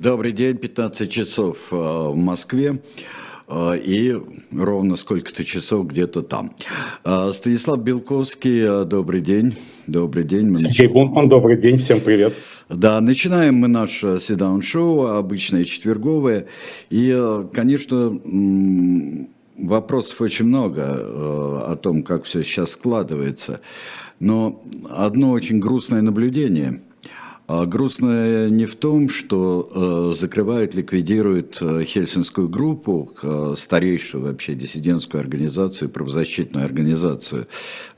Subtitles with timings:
[0.00, 2.80] Добрый день, 15 часов э, в Москве
[3.46, 4.16] э, и
[4.52, 6.56] ровно сколько-то часов где-то там.
[7.04, 9.54] Э, Станислав Белковский, добрый день.
[9.86, 10.56] Добрый день.
[10.56, 12.42] Сергей Бунтман, добрый день, всем привет.
[12.68, 16.46] Да, начинаем мы наше седаун-шоу, обычное четверговое.
[16.90, 18.18] И, конечно,
[19.56, 20.82] вопросов очень много
[21.70, 23.60] о том, как все сейчас складывается.
[24.18, 26.80] Но одно очень грустное наблюдение–
[27.46, 34.54] а грустно не в том, что э, закрывают, ликвидируют э, Хельсинскую группу, э, старейшую вообще
[34.54, 37.46] диссидентскую организацию, правозащитную организацию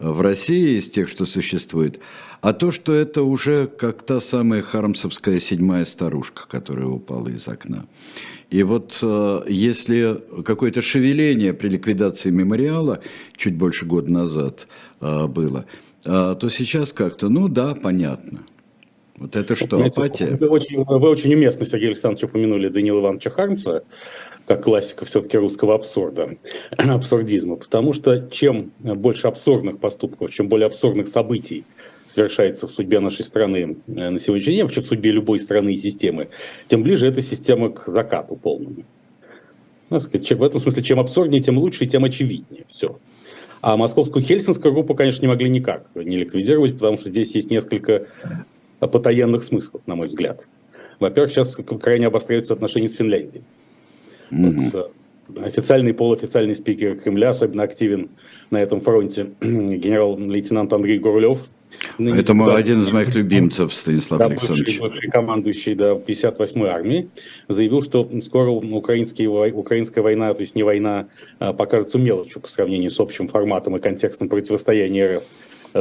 [0.00, 2.00] э, в России из тех, что существует,
[2.40, 7.86] а то, что это уже как та самая харамсовская седьмая старушка, которая упала из окна.
[8.50, 12.98] И вот э, если какое-то шевеление при ликвидации мемориала
[13.36, 14.66] чуть больше года назад
[15.00, 15.66] э, было,
[16.02, 18.44] то сейчас как-то, ну да, понятно–
[19.18, 20.36] вот это что, Знаете, апатия?
[20.36, 23.82] Вы очень, вы очень уместно, Сергей Александрович, упомянули Данила Ивановича Хармса,
[24.46, 26.36] как классика все-таки русского абсурда,
[26.76, 27.56] абсурдизма.
[27.56, 31.64] Потому что чем больше абсурдных поступков, чем более абсурдных событий
[32.04, 35.76] совершается в судьбе нашей страны э, на сегодняшний день, вообще в судьбе любой страны и
[35.76, 36.28] системы,
[36.68, 38.84] тем ближе эта система к закату полному.
[39.88, 42.98] Ну, в этом смысле, чем абсурднее, тем лучше и тем очевиднее все.
[43.60, 48.06] А московскую хельсинскую группу, конечно, не могли никак не ликвидировать, потому что здесь есть несколько
[48.80, 50.48] потаенных смыслов, на мой взгляд.
[51.00, 53.44] Во-первых, сейчас крайне обостряются отношения с Финляндией.
[54.30, 54.70] Mm-hmm.
[54.72, 54.92] Вот,
[55.44, 58.10] официальный и полуофициальный спикер Кремля особенно активен
[58.50, 59.30] на этом фронте.
[59.40, 61.48] Генерал-лейтенант Андрей Гурлев.
[61.98, 64.80] Это мой, один из моих любимцев, Станислав да, Александрович.
[64.80, 67.08] Бывший, командующий да, 58-й армии,
[67.48, 69.28] заявил, что скоро украинская
[70.02, 74.28] война, то есть не война, а покажется мелочью по сравнению с общим форматом и контекстом
[74.28, 75.24] противостояния РФ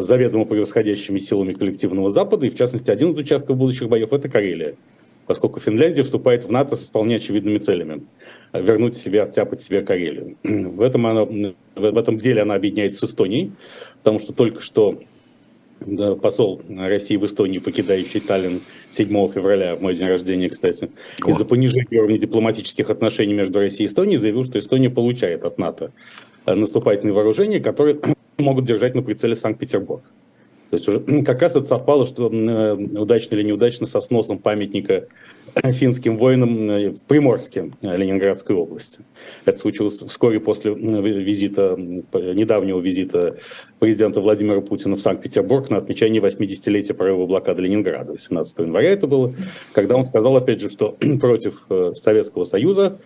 [0.02, 4.76] заведомо превосходящими силами коллективного Запада, и в частности один из участков будущих боев– это Карелия
[5.28, 8.04] поскольку Финляндия вступает в НАТО с вполне очевидными целями–
[8.54, 10.38] вернуть себе, оттяпать себе Карелию.
[10.44, 13.52] В этом, она, в этом деле она объединяется с Эстонией,
[14.00, 15.00] потому что только что
[16.22, 20.90] посол России в Эстонии, покидающий Таллин 7 февраля, в мой день рождения, кстати,
[21.28, 25.92] из-за понижения уровня дипломатических отношений между Россией и Эстонией, заявил, что Эстония получает от НАТО
[26.46, 28.00] наступательные вооружения, которые
[28.38, 30.04] могут держать на прицеле Санкт-Петербург.
[30.70, 35.08] То есть уже как раз это совпало, что э, удачно или неудачно со сносом памятника
[35.72, 39.04] финским воинам э, в Приморске э, Ленинградской области.
[39.46, 43.38] Это случилось вскоре после визита, недавнего визита
[43.80, 48.14] президента Владимира Путина в Санкт-Петербург на отмечание 80-летия прорыва блокады Ленинграда.
[48.14, 49.34] 18 января это было,
[49.72, 53.00] когда он сказал, опять же, что против Советского Союза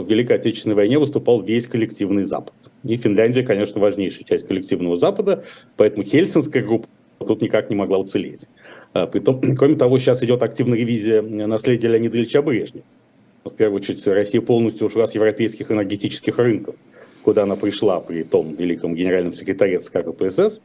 [0.00, 2.54] в Великой Отечественной войне выступал весь коллективный Запад.
[2.84, 5.44] И Финляндия, конечно, важнейшая часть коллективного Запада,
[5.76, 6.88] поэтому Хельсинская группа
[7.18, 8.48] тут никак не могла уцелеть.
[8.92, 12.84] А, притом, кроме того, сейчас идет активная ревизия наследия Леонида Ильича Брежнева.
[13.44, 16.76] В первую очередь, Россия полностью ушла с европейских энергетических рынков
[17.22, 20.60] куда она пришла при том великом генеральном секретаре ЦК КПСС.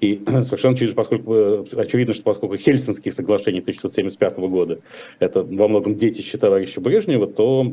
[0.00, 4.80] И совершенно очевидно, поскольку, э, очевидно, что поскольку Хельсинские соглашения 1975 года
[5.18, 7.66] это во многом детище товарища Брежнева, то,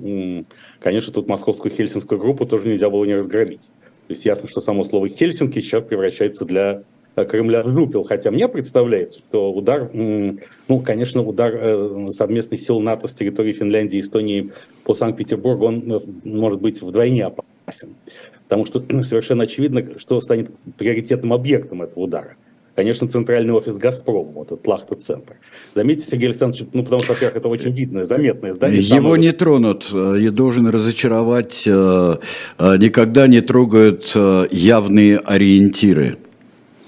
[0.79, 3.69] конечно, тут московскую хельсинскую группу тоже нельзя было не разгромить.
[4.07, 6.83] То есть ясно, что само слово Хельсинки сейчас превращается для
[7.23, 13.07] Кремля в жупел, хотя мне представляется, что удар, ну, конечно, удар э, совместных сил НАТО
[13.07, 14.51] с территории Финляндии и Эстонии
[14.83, 17.95] по Санкт-Петербургу, он может быть вдвойне опасен.
[18.43, 22.35] Потому что совершенно очевидно, что станет приоритетным объектом этого удара.
[22.75, 25.37] Конечно, центральный офис «Газпрома», вот этот Лахта-центр.
[25.73, 28.81] Заметьте, Сергей Александрович, ну, потому что, во-первых, это очень видное, заметное здание.
[28.81, 29.21] Его самое...
[29.21, 29.89] не тронут.
[29.93, 31.63] Я должен разочаровать.
[31.65, 32.17] Э,
[32.59, 36.17] э, никогда не трогают э, явные ориентиры.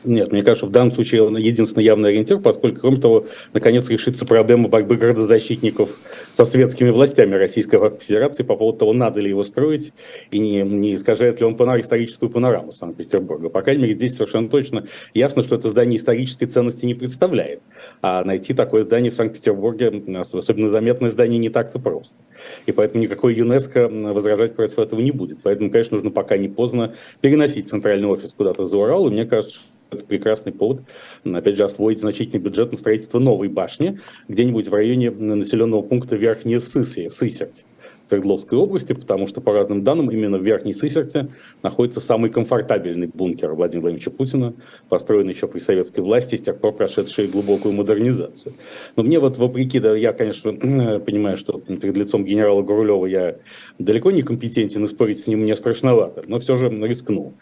[0.08, 4.26] Нет, мне кажется, в данном случае он единственный явный ориентир, поскольку, кроме того, наконец решится
[4.26, 6.00] проблема борьбы городозащитников
[6.32, 9.92] со светскими властями Российской Федерации по поводу того, надо ли его строить
[10.32, 13.50] и не, не искажает ли он панор, историческую панораму Санкт-Петербурга.
[13.50, 17.62] По крайней мере, здесь совершенно точно ясно, что это здание исторической ценности не представляет.
[18.02, 20.04] А найти такое здание в Санкт-Петербурге,
[20.34, 22.20] особенно заметное здание, не так-то просто.
[22.66, 25.40] И поэтому никакой ЮНЕСКО возражать против этого не будет.
[25.44, 29.08] Поэтому, конечно, нужно пока не поздно переносить центральный офис куда-то за Урал.
[29.08, 30.82] И мне кажется, это прекрасный повод,
[31.24, 36.60] опять же, освоить значительный бюджет на строительство новой башни где-нибудь в районе населенного пункта Верхняя
[36.60, 37.66] Сысерть.
[38.08, 41.30] Свердловской области, потому что, по разным данным, именно в Верхней Сысерте
[41.64, 44.54] находится самый комфортабельный бункер Владимира Владимировича Путина,
[44.90, 48.54] построенный еще при советской власти, с тех пор прошедший глубокую модернизацию.
[48.96, 50.54] Но мне вот вопреки, да, я, конечно,
[51.00, 53.38] понимаю, что перед лицом генерала Гурулева я
[53.78, 57.34] далеко не компетентен, и спорить с ним мне страшновато, но все же рискнул,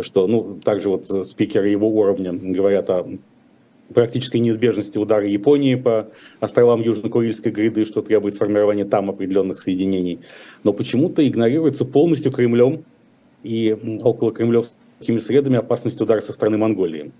[0.00, 3.06] что, ну, также вот спикеры его уровня говорят о
[3.92, 6.08] практической неизбежности удара Японии по
[6.40, 10.20] островам Южно-Курильской гряды, что требует формирования там определенных соединений.
[10.62, 12.84] Но почему-то игнорируется полностью Кремлем
[13.42, 17.12] и около кремлевскими средами опасность удара со стороны Монголии.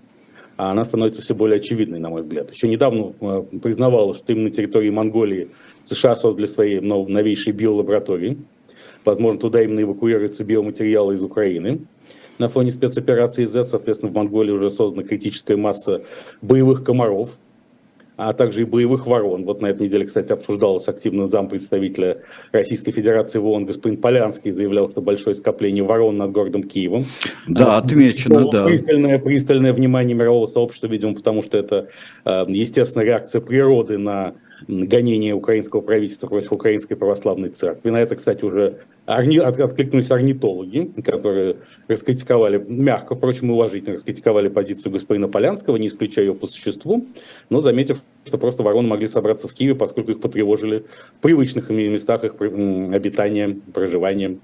[0.57, 2.49] А она становится все более очевидной, на мой взгляд.
[2.49, 5.49] Еще недавно э, признавала, что именно на территории Монголии
[5.83, 8.37] США создали свои новейшие биолаборатории.
[9.03, 11.81] Возможно, туда именно эвакуируются биоматериалы из Украины
[12.37, 16.01] на фоне спецоперации Z, соответственно, в Монголии уже создана критическая масса
[16.41, 17.31] боевых комаров,
[18.17, 19.43] а также и боевых ворон.
[19.43, 22.19] Вот на этой неделе, кстати, обсуждалось активно зам представителя
[22.51, 27.05] Российской Федерации в ООН господин Полянский заявлял, что большое скопление ворон над городом Киевом.
[27.47, 28.65] Да, а, отмечено, да.
[28.65, 31.89] Пристальное, пристальное внимание мирового сообщества, видимо, потому что это
[32.23, 34.35] а, естественная реакция природы на
[34.67, 37.89] гонения украинского правительства против Украинской Православной Церкви.
[37.89, 39.37] На это, кстати, уже орни...
[39.37, 41.57] откликнулись орнитологи, которые
[41.87, 47.05] раскритиковали, мягко, впрочем, и уважительно раскритиковали позицию господина Полянского, не исключая ее по существу,
[47.49, 50.85] но заметив, что просто вороны могли собраться в Киеве, поскольку их потревожили
[51.17, 54.39] в привычных местах их обитания, проживания.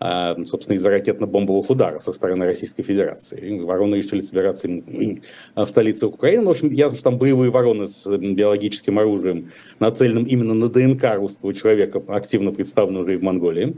[0.00, 3.60] А, собственно, из-за ракетно-бомбовых ударов со стороны Российской Федерации.
[3.60, 6.44] Вороны решили собираться в столице Украины.
[6.44, 11.54] В общем, ясно, что там боевые вороны с биологическим оружием, нацеленным именно на ДНК русского
[11.54, 13.76] человека, активно представлены уже и в Монголии.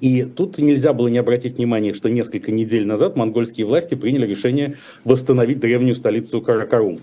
[0.00, 4.76] И тут нельзя было не обратить внимание, что несколько недель назад монгольские власти приняли решение
[5.04, 7.00] восстановить древнюю столицу Каракарум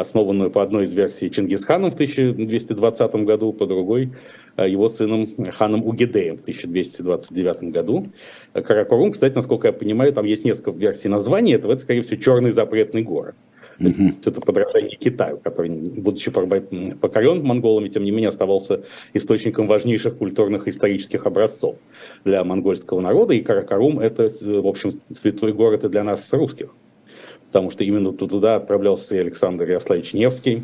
[0.00, 4.12] основанную по одной из версий Чингисханом в 1220 году, по другой
[4.56, 8.06] э, его сыном ханом Угидеем в 1229 году.
[8.52, 12.50] Каракорум, кстати, насколько я понимаю, там есть несколько версий названия этого, это, скорее всего, черный
[12.50, 13.34] запретный город.
[13.78, 14.18] Mm-hmm.
[14.26, 18.82] Это подражание Китаю, который, будучи покорен монголами, тем не менее оставался
[19.14, 21.78] источником важнейших культурных и исторических образцов
[22.24, 23.34] для монгольского народа.
[23.34, 26.70] И Каракарум– это, в общем, святой город и для нас, русских
[27.50, 30.62] потому что именно туда отправлялся и Александр Ярославич Невский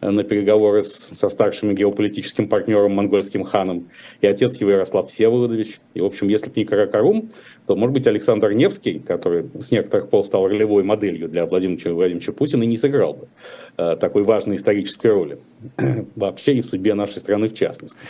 [0.00, 3.88] э, на переговоры с, со старшим геополитическим партнером, монгольским ханом,
[4.20, 5.78] и отец его Ярослав Всеволодович.
[5.94, 7.30] И, в общем, если бы не Каракарум,
[7.68, 12.32] то, может быть, Александр Невский, который с некоторых пор стал ролевой моделью для Владимира Владимировича
[12.32, 13.28] Путина, не сыграл бы
[13.76, 15.38] э, такой важной исторической роли
[16.16, 18.00] вообще и в судьбе нашей страны в частности.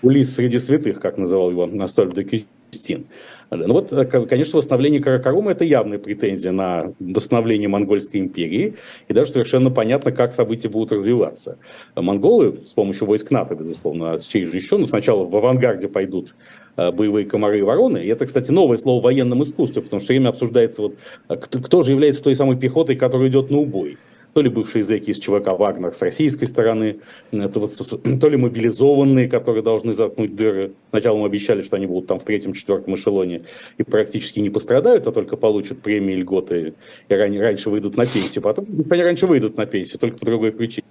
[0.00, 3.06] Улис среди святых, как называл его Настольд де Кюстин.
[3.50, 8.74] Ну вот, э, конечно, восстановление Каракарума– это явная претензия на восстановление Монгольской империи,
[9.08, 11.58] и даже совершенно понятно, как события будут развиваться.
[11.96, 15.88] Монголы с помощью войск НАТО, безусловно, а с чьей же еще, но сначала в авангарде
[15.88, 16.34] пойдут
[16.76, 17.98] э, боевые комары и вороны.
[17.98, 20.96] И это, кстати, новое слово в военном искусстве, потому что время обсуждается, вот,
[21.28, 23.96] э, кто, кто же является той самой пехотой, которая идет на убой
[24.38, 27.00] то ли бывшие зэки из ЧВК «Вагнер» с российской стороны,
[27.32, 30.74] то ли мобилизованные, которые должны заткнуть дыры.
[30.86, 33.42] Сначала мы обещали, что они будут там в третьем, четвертом эшелоне
[33.78, 36.74] и практически не пострадают, а только получат премии, льготы
[37.08, 38.42] и раньше выйдут на пенсию.
[38.42, 40.84] Потом они раньше выйдут на пенсию, только по другой причине.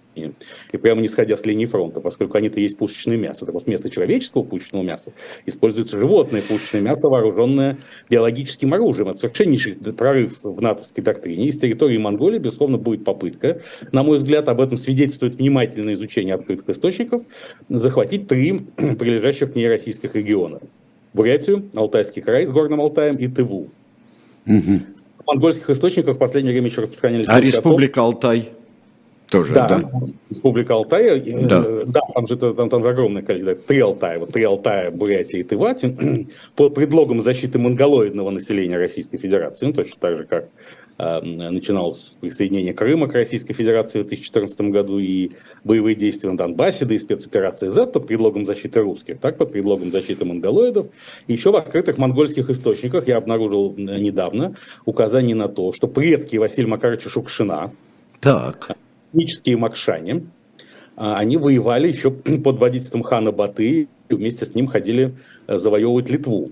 [0.72, 3.46] И прямо не сходя с линии фронта, поскольку они-то есть пушечное мясо.
[3.46, 5.14] Так вот, вместо человеческого пушечного мяса
[5.46, 7.78] используется животное пушечное мясо, вооруженное
[8.10, 9.10] биологическим оружием.
[9.10, 11.48] Это совершеннейший прорыв в натовской доктрине.
[11.48, 13.37] Из территории Монголии, безусловно, будет попытка,
[13.92, 17.24] на мой взгляд, об этом свидетельствует внимательное изучение открытых источников,
[17.70, 20.60] захватить три прилежащих к ней российских региона.
[21.14, 23.70] Бурятию, Алтайский край с Горным Алтаем и Тыву.
[24.46, 24.80] Угу.
[25.24, 27.28] В монгольских источниках в последнее время еще распространялись...
[27.28, 28.52] А Республика Алтай?
[29.30, 29.92] Тоже, да, да.
[30.30, 31.62] Республика Алтай, э, да.
[31.86, 35.76] да, там же там, там огромное количество, три Алтая, вот три Алтая, Бурятия и Тыва,
[36.56, 40.48] под предлогом защиты монголоидного населения Российской Федерации, ну, точно так же, как э,
[40.98, 45.32] начиналось присоединение Крыма к Российской Федерации в 2014 году и
[45.64, 49.92] боевые действия на Донбассе, да и спецоперация Z под предлогом защиты русских, так под предлогом
[49.92, 50.88] защиты монголоидов.
[51.28, 56.38] И еще в открытых монгольских источниках я обнаружил э, недавно указание на то, что предки
[56.38, 57.72] Василия Макаровича Шукшина,
[58.20, 58.76] так
[59.14, 60.24] этнические макшане,
[60.96, 62.12] они воевали еще
[62.44, 65.16] под водительством хана Баты, и вместе с ним ходили
[65.48, 66.50] э, завоевывать Литву.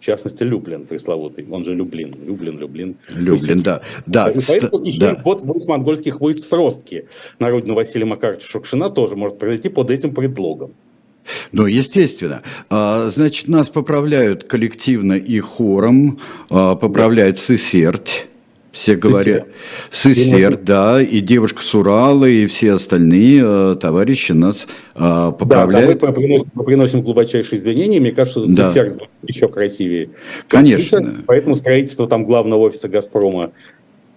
[0.00, 2.96] В частности, Люблин пресловутый, он же Люблин, Люблин, Люблин.
[3.16, 3.82] Люблин, да.
[4.06, 4.30] да.
[4.30, 5.20] И поэтому да.
[5.24, 9.90] вот войск монгольских войск в сростке на родину Василия Макаровича Шукшина тоже может произойти под
[9.90, 10.72] этим предлогом.
[11.52, 12.42] Ну, естественно.
[12.70, 18.28] А, значит, нас поправляют коллективно и хором, а, поправляет Сысерть.
[18.78, 19.48] Все говорят,
[19.90, 24.98] Сысер, да, и девушка с Урала, и все остальные э, товарищи нас э,
[25.36, 25.98] поправляют.
[25.98, 27.98] Да, да мы, приносим, мы приносим глубочайшие извинения.
[27.98, 28.86] Мне кажется, да.
[29.26, 30.10] еще красивее.
[30.46, 31.00] Конечно.
[31.00, 33.50] Сысер, поэтому строительство там главного офиса «Газпрома»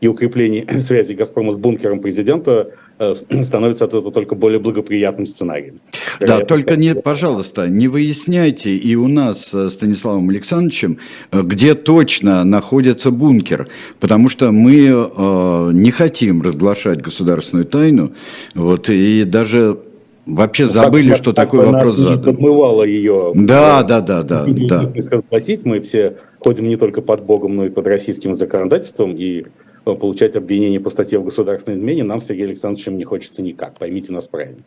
[0.02, 5.80] и укрепление связи «Газпрома» с бункером президента э, становится от этого только более благоприятным сценарием.
[6.20, 10.98] Да, только не, пожалуйста, не выясняйте и у нас с Станиславом Александровичем,
[11.32, 13.68] э, где точно находится бункер,
[14.00, 18.12] потому что мы э, не хотим разглашать государственную тайну,
[18.56, 19.78] вот, и даже
[20.26, 22.24] Вообще ну, забыли, как, что такой вопрос задан.
[22.24, 23.32] подмывало ее.
[23.34, 24.46] Да, да, да, да.
[24.48, 24.86] да.
[24.86, 29.46] Согласить, мы все ходим не только под Богом, но и под российским законодательством, и
[29.86, 33.80] э, получать обвинения по статье в государственной измене нам, Сергей Александрович, не хочется никак.
[33.80, 34.62] Поймите нас правильно.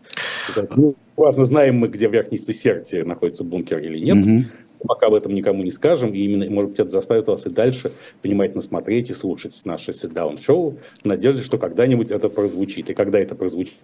[0.74, 4.16] Ну, важно, знаем мы, где в Верхней Сесерте находится бункер или нет.
[4.16, 4.44] Угу
[4.86, 7.92] пока об этом никому не скажем, и именно, может быть, это заставит вас и дальше
[8.22, 12.90] внимательно смотреть и слушать наше sit-down-шоу в что когда-нибудь это прозвучит.
[12.90, 13.74] И когда это прозвучит,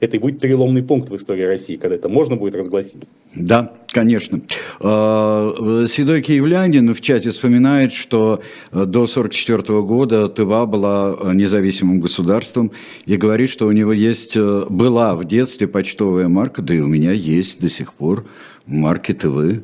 [0.00, 3.04] это и будет переломный пункт в истории России, когда это можно будет разгласить.
[3.34, 4.40] Да, конечно.
[4.80, 8.40] А, седой киевлянин в чате вспоминает, что
[8.72, 12.72] до 1944 года Тыва была независимым государством
[13.04, 17.12] и говорит, что у него есть, была в детстве почтовая марка, да и у меня
[17.12, 18.26] есть до сих пор
[18.66, 19.62] марки Тывы.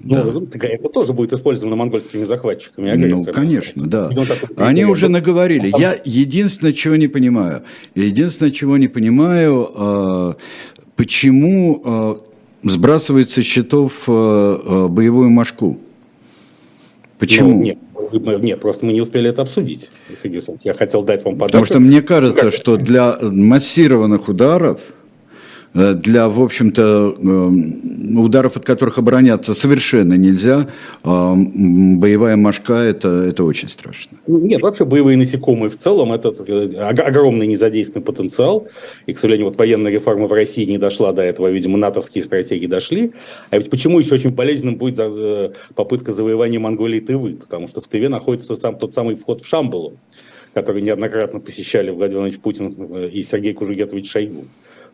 [0.00, 0.68] Ну, да.
[0.68, 2.92] это тоже будет использовано монгольскими захватчиками.
[2.92, 4.10] Ну, конечно, да.
[4.56, 5.72] Они уже наговорили.
[5.78, 7.62] Я единственное, чего не понимаю,
[7.94, 10.36] единственное, чего не понимаю, а,
[10.96, 12.20] почему а,
[12.62, 15.78] сбрасывается счетов а, боевую мошку?
[17.18, 17.54] Почему?
[17.54, 21.50] Ну, нет, нет, просто мы не успели это обсудить, Сергей Я хотел дать вам подарок.
[21.50, 24.97] Потому что мне кажется, что для массированных ударов Э,
[25.78, 30.68] для, в общем-то, э, ударов, от которых обороняться совершенно нельзя,
[31.04, 34.18] а, боевая мошка это,– это очень страшно.
[34.26, 38.66] Нет, вообще боевые насекомые в целом– это э, огромный незадействованный потенциал.
[39.06, 42.66] И, к сожалению, вот военная реформа в России не дошла до этого, видимо, натовские стратегии
[42.66, 43.12] дошли.
[43.50, 44.98] А ведь почему еще очень болезненным будет
[45.76, 47.34] попытка завоевания Монголии Тывы?
[47.34, 49.96] Потому что в Тыве находится сам, тот самый вход в Шамбалу,
[50.54, 54.46] который неоднократно посещали Владимир Владимирович Путин и Сергей Кужугетович Шойгу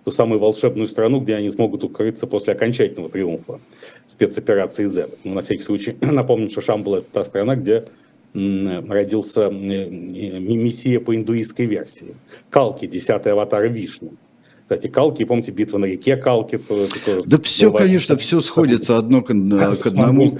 [0.05, 3.61] ту самую волшебную страну, где они смогут укрыться после окончательного триумфа
[4.07, 5.09] спецоперации Z.
[5.25, 7.85] Ну, на всякий случай напомним, что Шамбал– это та страна, где
[8.35, 12.17] родился мессия по индуистской версии.
[12.51, 14.15] Калки, десятый аватар Вишну.
[14.65, 16.59] Кстати, Калки, помните, битва на реке Калки.
[17.27, 20.29] Да все, бывает, конечно, все сходится одно к, к одному.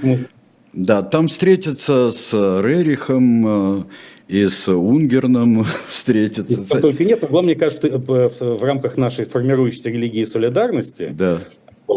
[0.73, 3.83] Да, там встретиться с Рерихом, э,
[4.27, 6.79] и с Унгерном встретиться.
[6.79, 11.39] Только нет, но мне кажется, в рамках нашей формирующейся религии солидарности, да.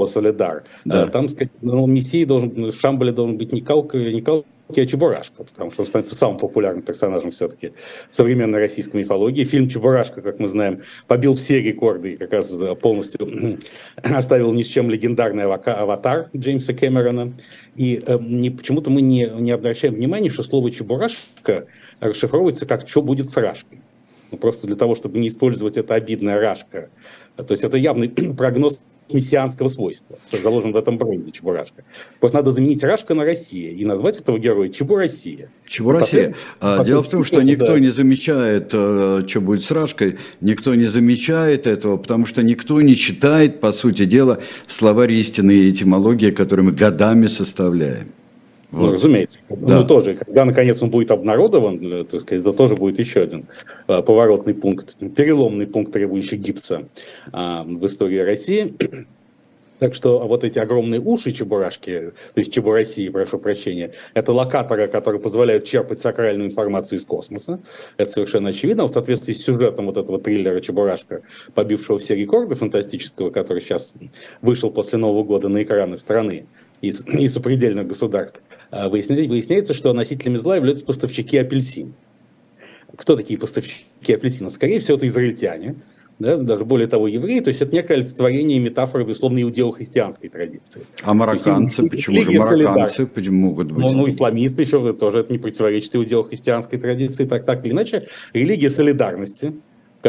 [0.07, 1.07] Солидар, да.
[1.07, 5.45] там, сказать, ну, Мессия должен, в Шамбале должен быть не Калка, не Калка, а Чебурашка,
[5.45, 7.73] потому что он становится самым популярным персонажем все-таки
[8.09, 9.45] современной российской мифологии.
[9.45, 13.59] Фильм «Чебурашка», как мы знаем, побил все рекорды и как раз полностью
[13.97, 17.33] оставил ни с чем легендарный аватар Джеймса Кэмерона.
[17.77, 21.67] И э, не, почему-то мы не, не обращаем внимания, что слово «чебурашка»
[22.01, 23.81] расшифровывается как «что будет с Рашкой».
[24.31, 26.91] Ну, просто для того, чтобы не использовать это обидное «рашка».
[27.37, 28.81] То есть это явный прогноз
[29.13, 31.85] мессианского свойства, заложен в этом бренде Чебурашка.
[32.21, 35.51] Просто надо заменить Рашка на Россия и назвать этого героя Чебурасия.
[35.67, 36.35] Чебурасия.
[36.61, 37.79] А, дело в том, что никто да.
[37.79, 42.97] не замечает, э, что будет с Рашкой, никто не замечает этого, потому что никто не
[42.97, 48.09] читает, по сути дела, словарь истины и этимологии, которые мы годами составляем.
[48.71, 48.87] Ну, вот.
[48.87, 49.41] Ну, разумеется.
[49.49, 49.81] Да.
[49.81, 53.47] Ну, тоже, когда, наконец, он будет обнародован, э, так сказать, это тоже будет еще один
[53.87, 56.89] а, поворотный пункт, переломный пункт, требующий гипса
[57.33, 58.75] а, в истории России.
[59.79, 65.23] Так что вот эти огромные уши чебурашки, то есть чебурасии, прошу прощения, это локаторы, которые
[65.23, 67.61] позволяют черпать сакральную информацию из космоса.
[67.97, 68.85] Это совершенно очевидно.
[68.87, 71.23] В соответствии с сюжетом вот этого триллера «Чебурашка»,
[71.55, 73.95] побившего все рекорды фантастического, который сейчас
[74.43, 76.47] вышел после Нового года на экраны страны,
[76.81, 81.95] из, из сопредельных государств, а, выясняется, выясняется, что носителями зла являются поставщики апельсин.
[82.97, 84.53] Кто такие поставщики апельсинов?
[84.53, 85.77] Скорее всего, это израильтяне,
[86.19, 90.83] да, даже более того, евреи, то есть это некое олицетворение метафоры, безусловно, иудео-христианской традиции.
[91.03, 93.85] А марокканцы, есть, почему же марокканцы почему могут быть?
[93.85, 98.07] Ну, ну, исламисты еще тоже это не противоречит иудео-христианской традиции, так, так или иначе.
[98.33, 99.53] Религия солидарности,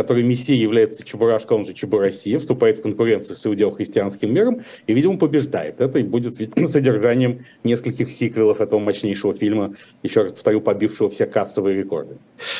[0.01, 5.17] которой Мессия является Чебурашка, он же Чебурасия, вступает в конкуренцию с иудео-христианским миром и, видимо,
[5.17, 5.81] побеждает.
[5.81, 6.35] Это и будет
[6.67, 12.17] содержанием нескольких сиквелов этого мощнейшего фильма, еще раз повторю, побившего все кассовые рекорды.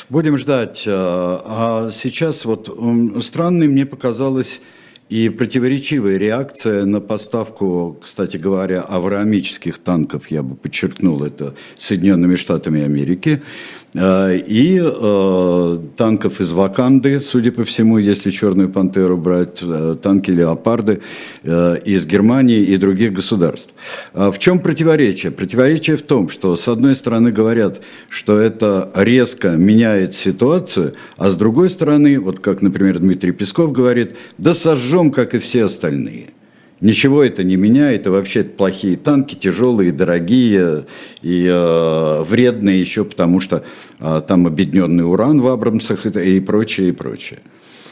[0.10, 0.84] Будем ждать.
[0.86, 2.78] А сейчас вот
[3.22, 4.62] странной мне показалась
[5.10, 12.84] и противоречивая реакция на поставку, кстати говоря, авраамических танков, я бы подчеркнул это, Соединенными Штатами
[12.84, 13.42] Америки,
[13.96, 20.32] Э, и э, танков из Ваканды, судя по всему, если Черную Пантеру брать, э, танки
[20.32, 21.02] Леопарды
[21.44, 23.74] из Германии и других государств.
[24.14, 25.32] А в чем противоречие?
[25.32, 31.38] Противоречие в том, что с одной стороны говорят, что это резко меняет ситуацию, а с
[31.38, 36.28] другой стороны, вот как, например, Дмитрий Песков говорит, да сожжем, как и все остальные.
[36.82, 40.86] Ничего это не меняет, и вообще плохие танки, тяжелые, дорогие
[41.22, 43.64] и э, вредные еще, потому что
[44.00, 47.40] э, там объединенный уран в Абрамсах и, и прочее, и прочее.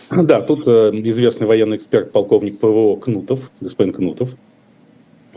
[0.10, 4.38] Да, тут э, известный военный эксперт, полковник ПВО Кнутов, господин Кнутов,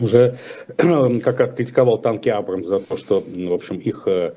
[0.01, 0.37] уже
[0.77, 4.33] как раз критиковал танки Абрамс за то, что, в общем, их, э,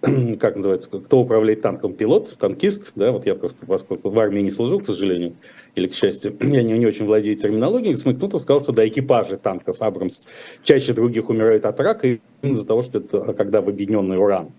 [0.38, 4.50] как называется, кто управляет танком, пилот, танкист, да, вот я просто, поскольку в армии не
[4.50, 5.36] служил, к сожалению,
[5.74, 9.80] или, к счастью, я не, не очень владею терминологией, смыкнуто сказал, что да, экипажи танков
[9.80, 10.22] Абрамс
[10.62, 14.52] чаще других умирают от рака из-за того, что это когда в объединенный уран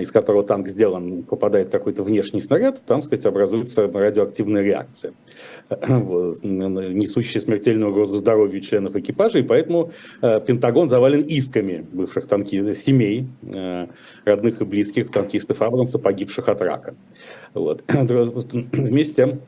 [0.00, 5.12] из которого танк сделан, попадает какой-то внешний снаряд, там, сказать, образуется радиоактивная реакция,
[5.70, 9.90] несущая смертельную угрозу здоровью членов экипажа, и поэтому
[10.22, 13.86] э, Пентагон завален исками бывших танки, семей, э,
[14.24, 16.94] родных и близких танкистов Абрамса, погибших от рака.
[17.54, 17.84] Вот.
[17.88, 19.38] Вместе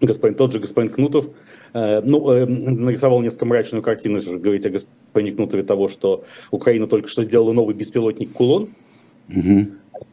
[0.00, 1.28] господин, тот же господин Кнутов
[1.72, 6.86] э, ну, нарисовал несколько мрачную картину, если уже говорить о господине Кнутове, того, что Украина
[6.86, 8.70] только что сделала новый беспилотник «Кулон»,
[9.28, 9.66] Угу.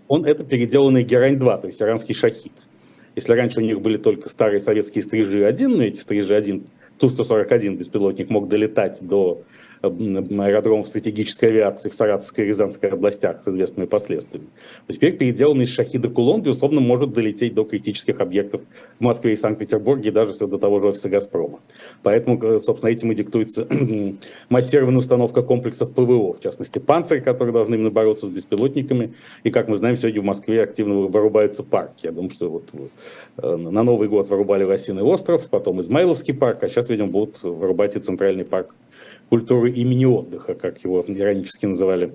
[0.08, 2.54] Он это переделанный Герань-2, то есть иранский шахид.
[3.16, 6.64] Если раньше у них были только старые советские стрижи-1, но эти стрижи-1,
[7.00, 9.44] Ту-141 беспилотник мог долетать до
[9.82, 14.48] аэродромов стратегической авиации в Саратовской и Рязанской областях с известными последствиями.
[14.88, 18.62] То теперь переделанный Шахида Кулон, безусловно, может долететь до критических объектов
[19.00, 21.60] в Москве и Санкт-Петербурге, и даже до того же офиса «Газпрома».
[22.04, 23.68] Поэтому, э, собственно, этим и диктуется
[24.50, 29.14] массированная установка комплексов ПВО, в частности, «Панцирь», которые должны именно бороться с беспилотниками.
[29.44, 32.06] И, как мы знаем, сегодня в Москве активно вырубаются парки.
[32.06, 32.70] Я думаю, что вот
[33.38, 37.96] э, на Новый год вырубали Лосиный остров, потом Измайловский парк, а сейчас, видимо, будут вырубать
[37.96, 38.76] и Центральный парк
[39.30, 42.14] культуры имени отдыха, как его иронически называли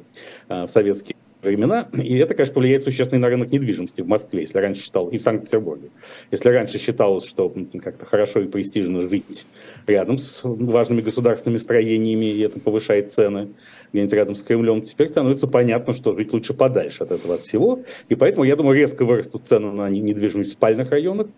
[0.49, 1.16] а, в советские
[1.47, 1.89] времена.
[1.93, 5.23] И это, конечно, повлияет существенно на рынок недвижимости в Москве, если раньше считал, и в
[5.23, 5.89] Санкт-Петербурге.
[6.31, 9.47] Если раньше считалось, что как-то хорошо и престижно жить
[9.87, 13.51] рядом с важными государственными строениями, и это повышает цены
[13.93, 17.81] где-нибудь рядом с Кремлем, теперь становится понятно, что жить лучше подальше от этого всего.
[18.09, 21.29] И поэтому, я думаю, резко вырастут цены на недвижимость в спальных районах,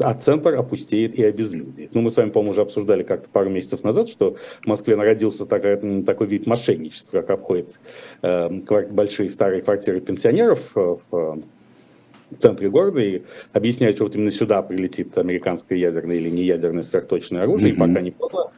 [0.00, 1.94] а центр опустеет и обезлюдит.
[1.94, 5.46] Ну, мы с вами, по-моему, уже обсуждали как-то пару месяцев назад, что в Москве народился
[5.46, 7.80] такой, такой вид мошенничества, как обходит
[8.22, 8.48] э,
[8.90, 11.42] большие старые квартиры пенсионеров э, в
[12.30, 17.42] в центре города и объясняют, что вот именно сюда прилетит американское ядерное или неядерное сверхточное
[17.42, 17.76] оружие, mm-hmm.
[17.76, 18.50] и пока не поздно,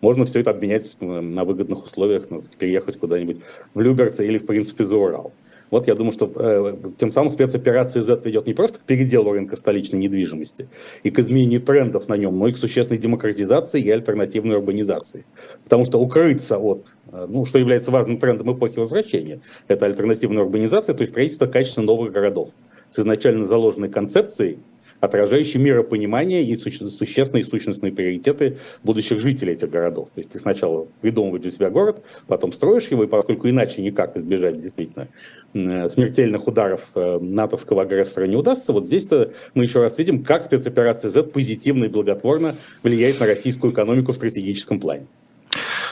[0.00, 3.38] можно все это обменять э, на выгодных условиях, переехать куда-нибудь
[3.74, 5.32] в Люберцы или, в принципе, за Урал.
[5.70, 9.56] Вот я думаю, что э, тем самым спецоперация Z ведет не просто к переделу рынка
[9.56, 10.68] столичной недвижимости
[11.02, 15.24] и к изменению трендов на нем, но и к существенной демократизации и альтернативной урбанизации.
[15.64, 20.94] Потому что укрыться от, э, ну, что является важным трендом эпохи возвращения, это альтернативная урбанизация,
[20.94, 22.50] то есть строительство качественно новых городов
[22.90, 24.58] с изначально заложенной концепцией
[25.00, 30.10] отражающий миропонимание и суще, существенные сущностные приоритеты будущих жителей этих городов.
[30.14, 34.16] То есть ты сначала придумываешь для себя город, потом строишь его, и поскольку иначе никак
[34.16, 35.08] избежать действительно
[35.52, 41.10] смертельных ударов э, натовского агрессора не удастся, вот здесь-то мы еще раз видим, как спецоперация
[41.10, 45.06] Z позитивно и благотворно влияет на российскую экономику в стратегическом плане.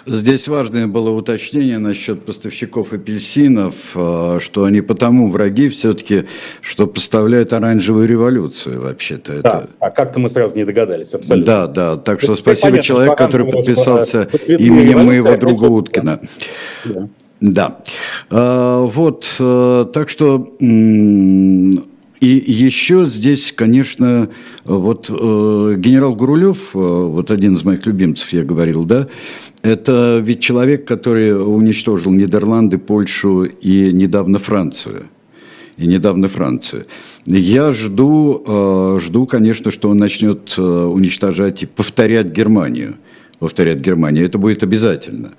[0.09, 6.25] Здесь важное было уточнение насчет поставщиков апельсинов, э, что они потому враги все-таки,
[6.63, 9.43] что поставляют оранжевую революцию вообще-то.
[9.43, 9.69] Да, это...
[9.81, 11.53] а как-то мы сразу не догадались, абсолютно.
[11.53, 16.21] Да, да, так что это спасибо понятно, человек, который подписался что, именем моего друга Уткина.
[16.85, 17.09] Да.
[17.41, 17.79] Да.
[18.31, 20.57] А, вот, э, так что
[22.21, 24.31] и еще здесь, конечно,
[24.65, 25.13] вот э,
[25.79, 29.07] генерал Гурулев, вот один из моих любимцев, я говорил, да,
[29.63, 35.07] это ведь человек, который уничтожил Нидерланды, Польшу и недавно Францию.
[35.77, 36.87] И недавно Францию.
[37.25, 42.97] Я жду, э, жду, конечно, что он начнет э, уничтожать и повторять Германию
[43.39, 44.27] повторять Германию.
[44.27, 45.31] Это будет обязательно.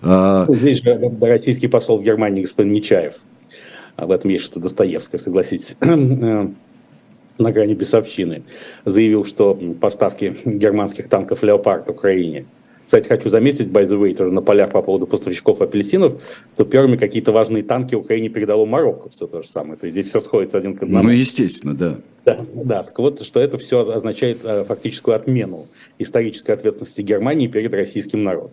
[0.00, 3.14] А, здесь же российский посол в Германии, господин Нечаев.
[3.98, 6.54] В этом есть что-то Достоевское, согласитесь на
[7.38, 8.42] грани бесовщины,
[8.84, 12.46] заявил, что поставки германских танков «Леопард» Украине–
[12.88, 16.22] Кстати, хочу заметить, by the way, тоже на полях по поводу поставщиков апельсинов,
[16.54, 19.76] что первыми какие-то важные танки Украине передало Марокко, все то же самое.
[19.76, 21.04] То есть здесь все сходится один к одному.
[21.04, 21.96] Ну, естественно, да.
[22.24, 25.66] Да, да, так вот, что это все означает э, фактическую отмену
[25.98, 28.52] исторической ответственности Германии перед российским народом.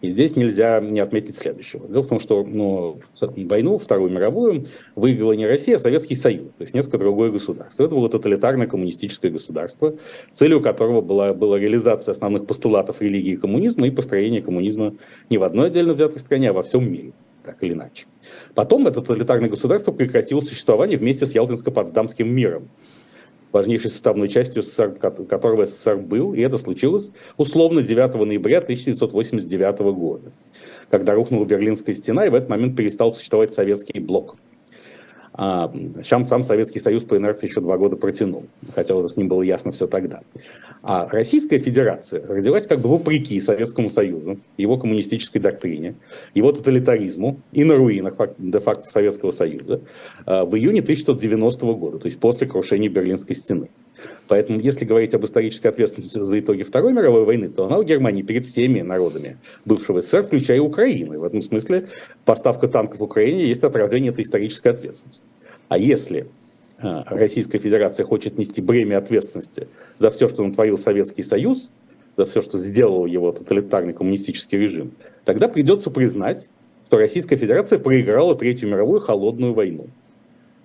[0.00, 1.88] И здесь нельзя не отметить следующего.
[1.88, 6.62] Дело в том, что ну, войну, Вторую мировую, выиграла не Россия, а Советский Союз, то
[6.62, 7.84] есть несколько другое государство.
[7.84, 9.96] Это было тоталитарное коммунистическое государство,
[10.32, 14.94] целью которого была, была реализация основных постулатов религии и коммунизма и построение коммунизма
[15.30, 17.12] не в одной отдельно взятой стране, а во всем мире
[17.48, 18.06] так или иначе.
[18.54, 22.68] Потом это тоталитарное государство прекратило существование вместе с Ялтинско-Потсдамским миром,
[23.52, 24.90] важнейшей составной частью СССР,
[25.28, 30.32] которого СССР был, и это случилось условно 9 ноября 1989 года,
[30.90, 34.36] когда рухнула Берлинская стена, и в этот момент перестал существовать советский блок.
[35.40, 35.72] А,
[36.02, 39.42] сам, сам Советский Союз по инерции еще два года протянул, хотя вот с ним было
[39.42, 40.22] ясно все тогда.
[40.82, 45.94] А Российская Федерация родилась как бы вопреки Советскому Союзу, его коммунистической доктрине,
[46.34, 49.80] его тоталитаризму и на руинах де-факто Советского Союза
[50.26, 53.68] а, в июне 1990 года, то есть после крушения Берлинской стены.
[54.26, 58.22] Поэтому, если говорить об исторической ответственности за итоги Второй мировой войны, то она у Германии
[58.22, 61.18] перед всеми народами бывшего СССР, включая Украину.
[61.18, 61.88] В этом смысле
[62.24, 65.24] поставка танков в Украине есть отражение этой исторической ответственности.
[65.68, 66.28] А если
[66.78, 71.72] а, Российская Федерация хочет нести бремя ответственности за все, что натворил Советский Союз,
[72.16, 74.92] за все, что сделал его тоталитарный коммунистический режим,
[75.24, 76.48] тогда придется признать,
[76.86, 79.88] что Российская Федерация проиграла Третью мировую холодную войну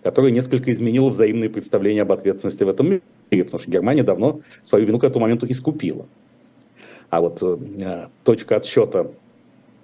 [0.03, 3.01] которая несколько изменила взаимные представления об ответственности в этом мире,
[3.41, 6.05] потому что Германия давно свою вину к этому моменту искупила.
[7.09, 9.11] А вот э, точка отсчета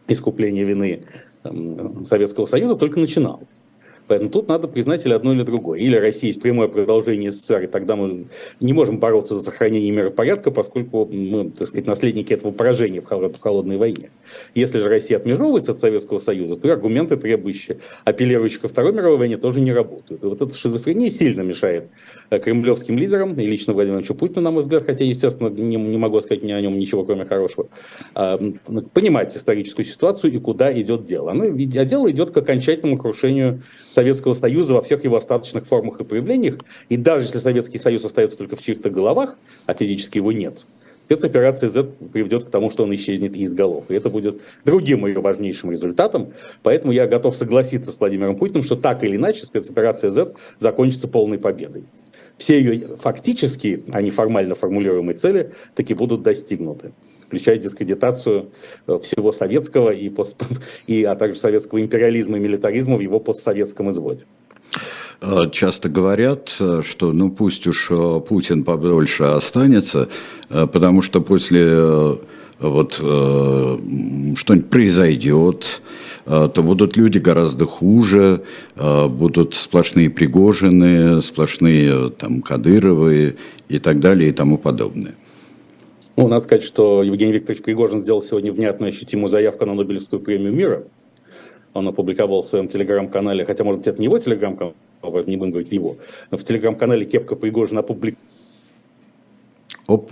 [0.07, 1.03] искупления вины
[1.43, 3.63] э, Советского Союза только начиналась.
[4.09, 5.79] Поэтому тут надо признать или одно, или другое.
[5.79, 8.25] Или Россия есть прямое продолжение СССР, и тогда мы
[8.59, 13.77] не можем бороться за сохранение миропорядка, поскольку мы, так сказать, наследники этого поражения в холодной
[13.77, 14.09] войне.
[14.55, 19.37] Если же Россия отмежевывается от Советского Союза, то аргументы, требующие, апеллирующие ко Второй мировой войне,
[19.37, 20.23] тоже не работают.
[20.23, 21.89] И вот эта шизофрения сильно мешает
[22.31, 26.19] э, кремлевским лидерам, и лично Владимиру Путину, на мой взгляд, хотя, естественно, не, не могу
[26.21, 27.69] сказать ни о нем ничего, кроме хорошего,
[28.15, 28.39] а,
[28.93, 31.29] понимать историческую ситуацию и куда идет дело.
[31.29, 33.61] Оно, а дело идет к окончательному крушению
[33.99, 36.59] Советского Союза во всех его остаточных формах и проявлениях.
[36.87, 39.35] И даже если Советский Союз остается только в чьих-то головах,
[39.65, 40.65] а физически его нет,
[41.03, 41.83] спецоперация Z
[42.13, 43.91] приведет к тому, что он исчезнет из голов.
[43.91, 46.31] И это будет другим ее важнейшим результатом.
[46.63, 51.37] Поэтому я готов согласиться с Владимиром Путиным, что так или иначе спецоперация Z закончится полной
[51.37, 51.83] победой.
[52.37, 56.93] Все ее фактические, а не формально формулируемые цели таки будут достигнуты
[57.29, 58.49] включая дискредитацию
[58.87, 60.41] э, всего советского, и, пост,
[60.87, 64.25] и, а также советского империализма и милитаризма в его постсоветском изводе.
[65.21, 67.91] Э, часто говорят, э, что ну пусть уж
[68.27, 70.09] Путин подольше останется,
[70.49, 72.17] потому что после
[72.59, 75.81] вот что-нибудь произойдет,
[76.25, 78.41] то будут люди гораздо хуже,
[78.75, 83.37] будут сплошные Пригожины, сплошные там Кадыровы
[83.69, 85.13] и так далее и тому подобное.
[86.19, 90.51] Ну, надо сказать, что Евгений Викторович Пригожин сделал сегодня внятную ощутимую заявку на Нобелевскую премию
[90.51, 90.83] мира.
[91.73, 95.71] Он опубликовал в своем телеграм-канале, хотя, может быть, это не его телеграм-канал, не будем говорить
[95.71, 95.95] его,
[96.29, 98.21] но в телеграм-канале Кепка Пригожина опубликовал.
[99.87, 100.11] Оп.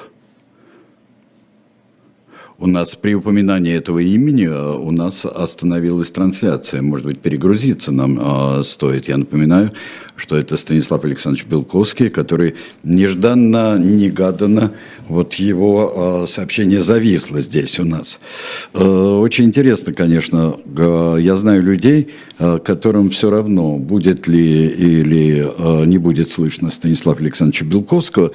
[2.60, 6.82] У нас при упоминании этого имени э, у нас остановилась трансляция.
[6.82, 9.08] Может быть, перегрузиться нам э, стоит.
[9.08, 9.74] Я напоминаю,
[10.16, 14.72] что это Станислав Александрович Белковский, который нежданно, негаданно,
[15.08, 18.20] вот его э, сообщение зависло здесь у нас.
[18.74, 20.58] Э, очень интересно, конечно,
[21.20, 27.20] я знаю людей, э, которым все равно, будет ли или э, не будет слышно Станислава
[27.20, 28.32] Александровича Белковского,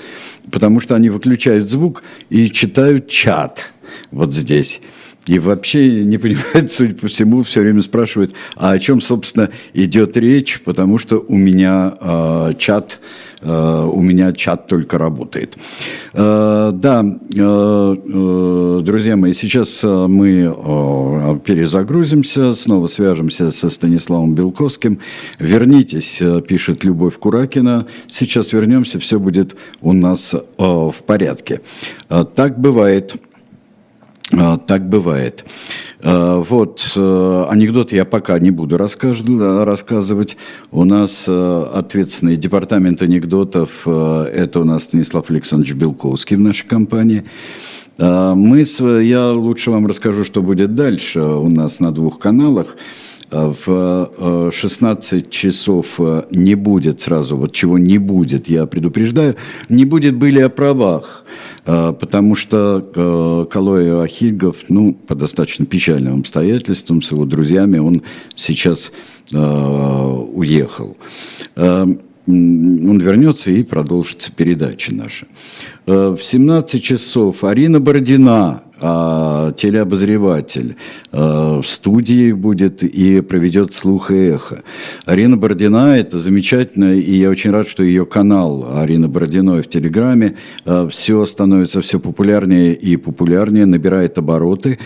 [0.52, 3.72] потому что они выключают звук и читают чат
[4.10, 4.80] вот здесь.
[5.26, 10.16] И вообще не понимает, судя по всему, все время спрашивает, а о чем, собственно, идет
[10.16, 12.98] речь, потому что у меня э, чат,
[13.40, 15.56] э, у меня чат только работает.
[16.12, 24.98] Э, да, э, э, друзья мои, сейчас мы э, перезагрузимся, снова свяжемся со Станиславом Белковским.
[25.38, 27.86] Вернитесь, пишет Любовь Куракина.
[28.08, 31.60] Сейчас вернемся, все будет у нас э, в порядке.
[32.08, 33.14] Э, так бывает.
[34.32, 35.44] А, так бывает.
[36.00, 40.36] А, вот, э, анекдот я пока не буду рассказывать.
[40.70, 46.66] У нас э, ответственный департамент анекдотов, э, это у нас Станислав Александрович Белковский в нашей
[46.66, 47.24] компании.
[47.98, 48.64] А, мы,
[49.02, 52.76] я лучше вам расскажу, что будет дальше у нас на двух каналах.
[53.32, 55.98] В 16 часов
[56.30, 59.36] не будет сразу, вот чего не будет, я предупреждаю,
[59.68, 61.24] не будет были о правах,
[61.64, 68.02] потому что Калой Ахильгов, ну, по достаточно печальным обстоятельствам, с его друзьями, он
[68.36, 68.92] сейчас
[69.32, 70.96] уехал
[72.26, 75.26] он вернется и продолжится передача наша.
[75.86, 80.74] Э, в 17 часов Арина Бородина, а, телеобозреватель,
[81.12, 84.62] э, в студии будет и проведет слух и эхо.
[85.04, 90.36] Арина Бородина– это замечательно, и я очень рад, что ее канал Арина Бородиной в Телеграме
[90.64, 94.80] э, все становится все популярнее и популярнее, набирает обороты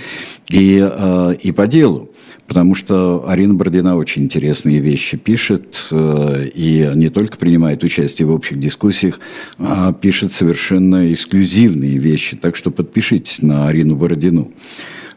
[0.49, 2.11] и, и по делу
[2.47, 8.33] потому что Арина Бородина очень интересные вещи пишет э, и не только принимает участие в
[8.33, 9.21] общих дискуссиях,
[9.59, 12.37] а пишет совершенно эксклюзивные вещи.
[12.37, 14.53] Так что подпишитесь на Арину Бородину.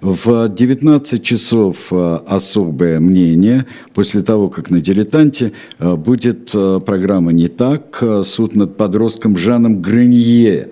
[0.02, 3.65] В 19 часов э, особое мнение.
[3.94, 8.02] После того, как на «Дилетанте» э, будет программа «Не так».
[8.24, 10.70] Суд над подростком Жаном Гренье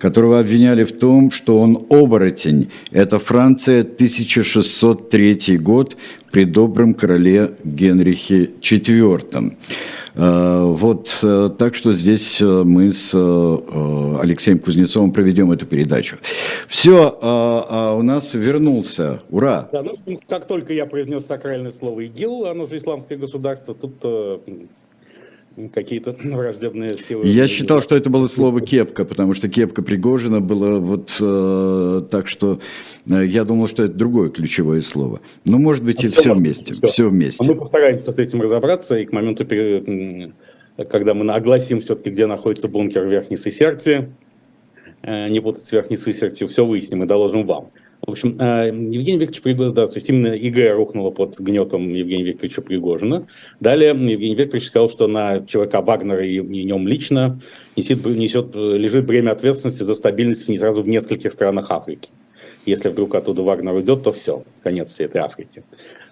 [0.00, 2.70] которого обвиняли в том, что он оборотень.
[2.90, 5.96] Это Франция, 1603 год,
[6.32, 9.56] при добром короле Генрихе IV.
[10.14, 16.16] Э, вот э, так что здесь э, мы с Алексеем Кузнецовым проведем эту передачу.
[16.66, 19.20] Все, а у нас вернулся.
[19.28, 19.68] Ура!
[19.72, 23.94] Да, ну, как только я произнес сакральное слово ИГИЛ, оно же исламское государство, тут
[25.68, 27.26] какие-то враждебные силы.
[27.26, 32.28] Я считал, что это было слово кепка, потому что кепка Пригожина была вот э, так,
[32.28, 32.60] что
[33.08, 35.20] э, я думал, что это другое ключевое слово.
[35.44, 36.74] Но может быть а и все, все вместе.
[36.74, 36.86] Все.
[36.86, 37.44] все вместе.
[37.44, 39.46] Мы постараемся с этим разобраться, и к моменту,
[40.88, 44.10] когда мы огласим все-таки, где находится бункер Верхней Сесерти,
[45.02, 47.70] э, не путать с Верхней Сесертью, все выясним и доложим вам.
[48.10, 52.24] В общем, э, Евгений Викторович Пригожин, да, то есть именно ИГ рухнула под гнетом Евгения
[52.24, 53.28] Викторовича Пригожина.
[53.60, 57.40] Далее Евгений Викторович сказал, что на ЧВК Вагнера и, и нем лично
[57.76, 62.10] несет, несет, лежит бремя ответственности за стабильность в, сразу в нескольких странах Африки.
[62.66, 65.62] Если вдруг оттуда Вагнер уйдет, то все, конец всей этой Африки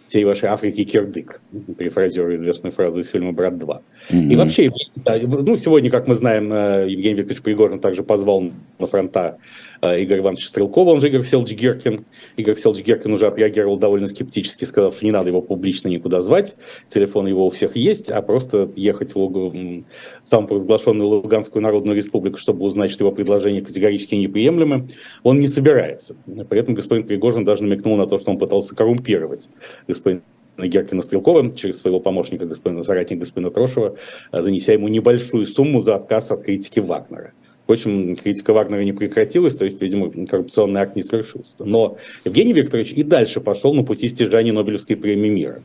[0.09, 1.41] всей вашей Африки кирдык,
[1.77, 3.81] перефразируя известную фразу из фильма «Брат 2».
[4.11, 4.33] Mm-hmm.
[4.33, 4.71] И вообще,
[5.05, 9.37] ну, сегодня, как мы знаем, э, Евгений Викторович Пригожин также позвал на фронта
[9.81, 12.05] э, Игоря Ивановича Стрелкова, он же Игорь Селч Геркин.
[12.37, 16.57] Игорь Селч Геркин уже отреагировал довольно скептически, сказав, что не надо его публично никуда звать,
[16.89, 19.85] телефон его у всех есть, а просто ехать в Лугу,
[20.23, 24.89] самопровозглашенную Луганскую Народную Республику, чтобы узнать, что его предложения категорически неприемлемы,
[25.23, 26.17] он не собирается.
[26.49, 29.49] При этом господин Пригожин даже намекнул на то, что он пытался коррумпировать
[29.87, 30.23] господина
[30.67, 33.97] Геркина Стрелкова через своего помощника, господина соратника господина Трошева,
[34.33, 37.33] э, занеся ему небольшую сумму за отказ от критики Вагнера.
[37.69, 41.67] Впрочем, критика Вагнера не прекратилась, то есть, видимо, коррупционный акт не свершился.
[41.67, 45.63] Но Евгений Викторович и дальше пошел на пути стяжания Нобелевской премии мира.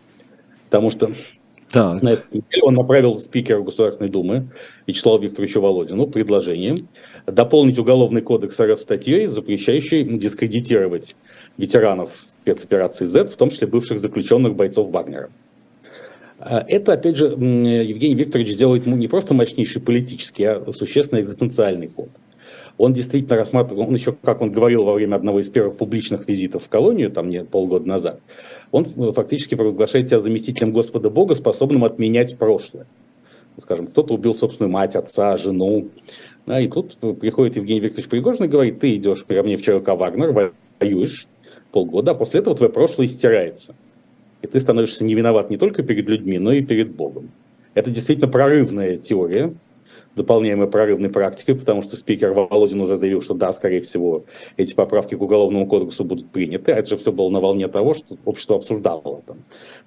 [0.65, 1.13] Потому что
[1.71, 2.01] так.
[2.01, 4.49] На этой неделе он направил спикеру Государственной Думы
[4.85, 6.83] Вячеславу Викторовичу Володину предложение
[7.25, 11.15] дополнить Уголовный кодекс РФ статьей, запрещающей дискредитировать
[11.57, 15.29] ветеранов спецоперации Z, в том числе бывших заключенных бойцов Вагнера.
[16.45, 22.09] А это, опять же, Евгений Викторович делает не просто мощнейший политический, а существенный экзистенциальный ход
[22.77, 26.63] он действительно рассматривал, он еще, как он говорил во время одного из первых публичных визитов
[26.63, 28.19] в колонию, там не полгода назад,
[28.71, 32.87] он э, фактически провозглашает себя заместителем Господа Бога, способным отменять прошлое.
[33.59, 35.89] Скажем, кто-то убил собственную мать, отца, жену.
[36.47, 39.89] Да, и тут приходит Евгений Викторович Пригожин и говорит, ты идешь ко мне в ЧВК
[39.89, 41.27] Вагнер, воюешь
[41.71, 43.75] полгода, а после этого твое прошлое стирается.
[44.43, 47.31] И ты становишься не виноват не только перед людьми, но и перед Богом.
[47.73, 49.55] Это действительно прорывная теория,
[50.15, 54.25] дополняемой прорывной практикой, потому что спикер Володин уже заявил, что да, скорее всего,
[54.57, 56.71] эти поправки к Уголовному кодексу будут приняты.
[56.71, 59.21] А это же все было на волне того, что общество обсуждало.
[59.25, 59.37] Там,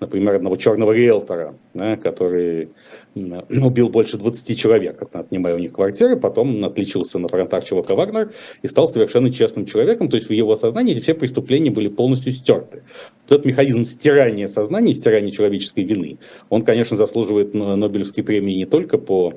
[0.00, 2.70] например, одного черного риэлтора, да, который
[3.14, 8.30] убил больше 20 человек, отнимая у них квартиры, потом отличился на фронтах ЧВК «Вагнер»
[8.62, 10.08] и стал совершенно честным человеком.
[10.08, 12.82] То есть в его сознании все преступления были полностью стерты.
[13.26, 16.18] Этот механизм стирания сознания, стирания человеческой вины,
[16.50, 19.34] он, конечно, заслуживает Нобелевской премии не только по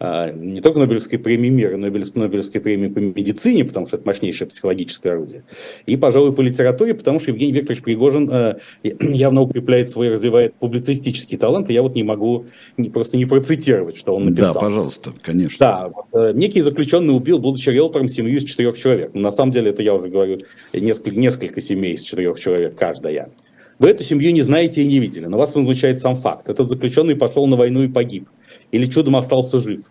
[0.00, 4.46] не только Нобелевской премии мира, но и Нобелевской премии по медицине, потому что это мощнейшее
[4.46, 5.42] психологическое орудие.
[5.86, 8.58] И, пожалуй, по литературе, потому что Евгений Викторович Пригожин э,
[9.00, 12.46] явно укрепляет свой, развивает публицистический талант, и я вот не могу
[12.92, 14.54] просто не процитировать, что он написал.
[14.54, 15.56] Да, пожалуйста, конечно.
[15.58, 19.14] Да, э, некий заключенный убил, будучи риэлтором, семью из четырех человек.
[19.14, 20.38] На самом деле, это я уже говорю,
[20.72, 23.30] несколько, несколько семей из четырех человек каждая.
[23.78, 26.48] Вы эту семью не знаете и не видели, но вас возмущает сам факт.
[26.48, 28.28] Этот заключенный пошел на войну и погиб
[28.70, 29.90] или чудом остался жив.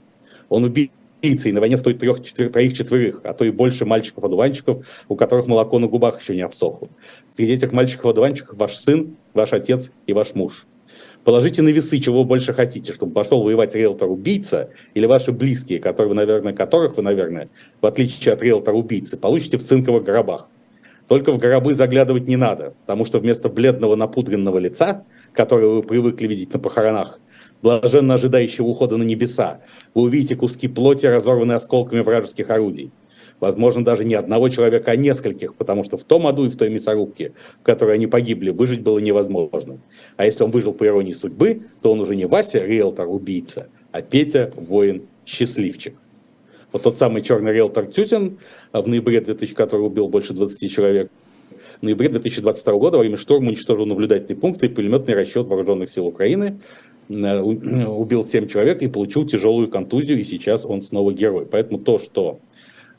[0.50, 0.90] Он убил
[1.22, 5.16] убийцы, и на войне стоит трех, четвер, троих, четверых, а то и больше мальчиков-одуванчиков, у
[5.16, 6.90] которых молоко на губах еще не обсохло.
[7.32, 10.68] Среди этих мальчиков-одуванчиков ваш сын, ваш отец и ваш муж.
[11.24, 16.54] Положите на весы, чего больше хотите, чтобы пошел воевать риэлтор-убийца или ваши близкие, которые, наверное,
[16.54, 17.50] которых вы, наверное,
[17.82, 20.48] в отличие от риэлтор-убийцы, получите в цинковых гробах.
[21.08, 26.28] Только в гробы заглядывать не надо, потому что вместо бледного напудренного лица, которое вы привыкли
[26.28, 27.20] видеть на похоронах,
[27.62, 29.62] блаженно ожидающего ухода на небеса,
[29.94, 32.92] вы увидите куски плоти, разорванные осколками вражеских орудий.
[33.40, 36.70] Возможно, даже не одного человека, а нескольких, потому что в том аду и в той
[36.70, 39.80] мясорубке, в которой они погибли, выжить было невозможно.
[40.16, 44.02] А если он выжил по иронии судьбы, то он уже не Вася, риэлтор, убийца, а
[44.02, 45.94] Петя, воин, счастливчик.
[46.72, 48.40] Вот тот самый черный риэлтор Тютин,
[48.74, 51.12] в ноябре 2000, который убил больше 20 человек,
[51.80, 56.08] в ноябре 2022 года во время штурма уничтожил наблюдательные пункты и пулеметный расчет вооруженных сил
[56.08, 56.60] Украины.
[57.10, 61.46] Э, убил 7 человек и получил тяжелую контузию, и сейчас он снова герой.
[61.46, 62.40] Поэтому то, что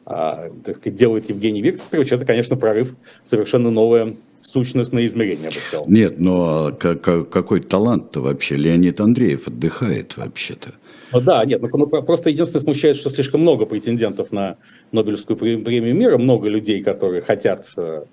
[0.07, 5.61] а, так сказать, делает Евгений Викторович, это, конечно, прорыв совершенно новое сущностное измерение, я бы
[5.61, 5.87] сказал.
[5.88, 8.57] Нет, но какой талант-то вообще?
[8.57, 10.73] Леонид Андреев отдыхает вообще-то.
[11.12, 14.57] Ну да, нет, ну, просто единственное смущает, что слишком много претендентов на
[14.92, 18.05] Нобелевскую премию мира, много людей, которые хотят э,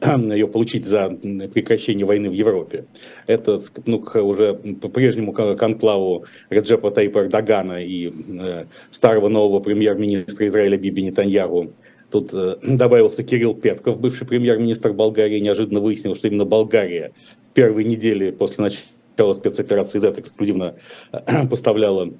[0.32, 2.84] ее получить за прекращение войны в Европе.
[3.26, 10.76] Это ну, уже по прежнему конклаву Реджепа Тайпа Эрдогана и э, старого нового премьер-министра Израиля
[10.76, 11.72] Биби Нетаньягу
[12.10, 17.12] Тут э, добавился Кирилл Петков, бывший премьер-министр Болгарии, неожиданно выяснил, что именно Болгария
[17.50, 20.76] в первые недели после начала спецоперации Z эксклюзивно
[21.12, 22.10] э, поставляла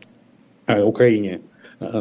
[0.66, 1.40] э, Украине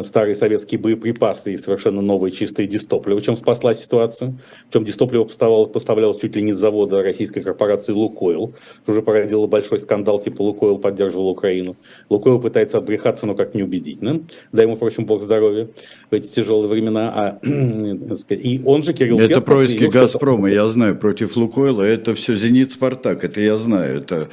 [0.01, 4.39] старые советские боеприпасы и совершенно новые чистые дистопливо, чем спасла ситуацию.
[4.69, 9.45] Причем дистопливо поставлялось, поставлялось чуть ли не с завода российской корпорации «Лукойл», что уже породило
[9.45, 11.75] большой скандал, типа «Лукойл» поддерживал Украину.
[12.09, 14.21] «Лукойл» пытается отбрехаться, но как неубедительно.
[14.51, 15.67] Дай ему, впрочем, бог здоровья
[16.09, 17.13] в эти тяжелые времена.
[17.15, 17.39] А,
[18.33, 21.83] и он же, Кирилл Это Петров, происки «Газпрома», я знаю, против «Лукойла».
[21.83, 23.99] Это все «Зенит», «Спартак», это я знаю.
[23.99, 24.29] Это,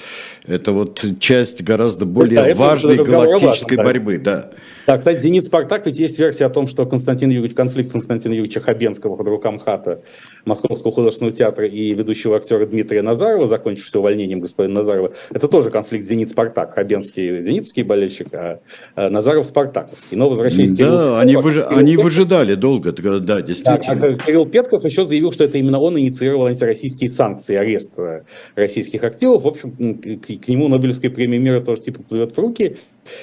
[0.46, 3.84] это вот часть гораздо более да, важной галактической да.
[3.84, 4.50] борьбы, да.
[4.86, 8.60] Да, кстати, «Зенит Спартак», ведь есть версия о том, что Константин Юрьевич, конфликт Константина Юрьевича
[8.60, 10.02] Хабенского под рукам ХАТа
[10.44, 16.04] Московского художественного театра и ведущего актера Дмитрия Назарова, закончившегося увольнением господина Назарова, это тоже конфликт
[16.04, 16.74] «Зенит Спартак».
[16.74, 18.60] Хабенский зенитский болельщик, а
[18.94, 20.16] Назаров спартаковский.
[20.16, 21.54] Но возвращаясь да, Кирилл, они, выж...
[21.54, 23.96] Кирилл они Петков, выжидали долго, да, действительно.
[23.96, 28.22] Да, Кирилл Петков еще заявил, что это именно он инициировал антироссийские санкции, арест э,
[28.54, 29.42] российских активов.
[29.42, 32.76] В общем, к, к нему Нобелевская премия мира тоже типа плывет в руки.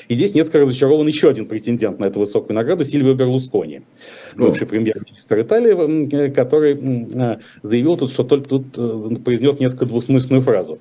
[0.08, 3.82] И здесь несколько разочарован еще один претендент на эту высокую награду, Сильвио Берлускони,
[4.36, 10.42] бывший премьер-министр Италии, э, который э, заявил тут, что только тут э, произнес несколько двусмысленную
[10.42, 10.80] фразу.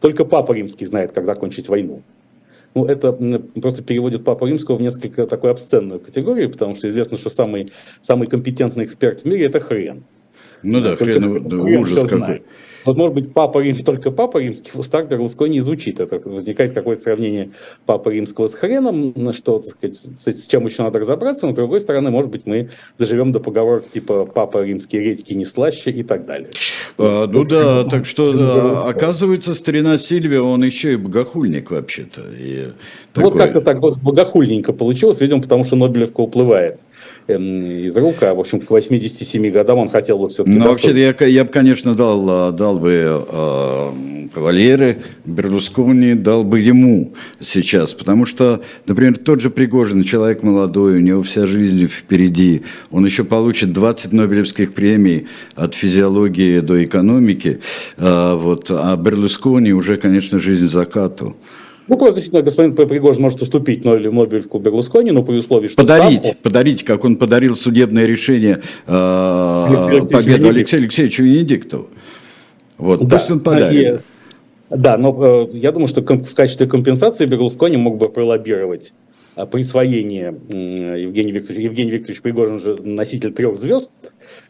[0.00, 2.02] Только Папа Римский знает, как закончить войну.
[2.74, 3.12] Ну, это
[3.60, 8.28] просто переводит Папу Римского в несколько такую обсценную категорию, потому что известно, что самый, самый
[8.28, 10.04] компетентный эксперт в мире– это хрен.
[10.62, 12.18] Ну да, хрен, да, ужас какой.
[12.18, 12.42] Знает.
[12.84, 16.00] Вот может быть Папа Рим, только Папа Римский в устах Берлускони не звучит.
[16.00, 17.50] Это возникает какое-то сравнение
[17.86, 21.56] Папы Римского с хреном, на что, так сказать, с, чем еще надо разобраться, но с
[21.56, 26.02] другой стороны, может быть, мы доживем до поговорок типа Папа Римский редьки не слаще и
[26.02, 26.50] так далее.
[26.98, 32.22] А, ну да, так что да, оказывается, старина Сильвия, он еще и богохульник вообще-то.
[32.38, 32.68] И
[33.12, 33.30] такой...
[33.30, 36.80] Вот как-то так вот богохульненько получилось, видимо, потому что Нобелевка уплывает.
[37.26, 40.58] Эм, из рук, а, в общем, к 87 годам он хотел бы все-таки...
[40.58, 43.92] Ну, вообще, я, я бы, конечно, дал, а, дал бы э,
[44.34, 51.00] Кавалере, Берлускони, дал бы ему сейчас, потому что, например, тот же Пригожин, человек молодой, у
[51.00, 57.60] него вся жизнь впереди, он еще получит 20 Нобелевских премий от физиологии до экономики,
[57.96, 61.36] э, вот, а Берлускони уже, конечно, жизнь закату.
[61.90, 66.34] Ну, просто действительно господин Пригожин может уступить Нобелевку Берлускони, но при условии, что Подарить, сам...
[66.40, 71.88] подарить, как он подарил судебное решение э, Алексей победу Алексею Алексеевичу Венедиктову.
[72.78, 73.16] Вот, да.
[73.18, 74.02] пусть он подарит.
[74.70, 78.92] И, да, но э, я думаю, что в качестве компенсации Берлускони мог бы пролоббировать
[79.34, 83.90] э, присвоение Евгений Викторович, Евгений Викторович Пригожин же носитель трех звезд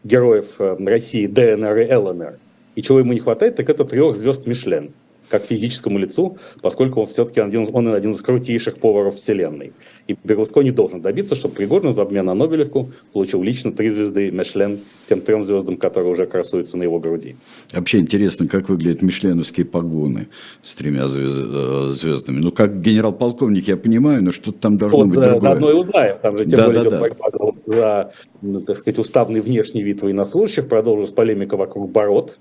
[0.03, 2.37] героев э, России ДНР и ЛНР.
[2.75, 4.91] И чего ему не хватает, так это трех звезд Мишлен
[5.29, 9.73] как физическому лицу, поскольку он все-таки один, он один из крутейших поваров вселенной.
[10.07, 14.81] И Берлускони должен добиться, чтобы Пригожин в обмен на Нобелевку получил лично три звезды Мишлен,
[15.07, 17.35] тем трем звездам, которые уже красуются на его груди.
[17.73, 20.27] Вообще интересно, как выглядят мишленовские погоны
[20.63, 22.39] с тремя э, звездами.
[22.39, 25.39] Ну, как генерал-полковник я понимаю, но что-то там должно вот, быть другое.
[25.39, 26.17] Заодно и узнаем.
[26.21, 26.99] Там же тем да, более да, идет да.
[26.99, 30.67] борьба за, за, ну, так сказать, уставный внешний вид военнослужащих.
[30.67, 32.39] Продолжилась полемика вокруг бород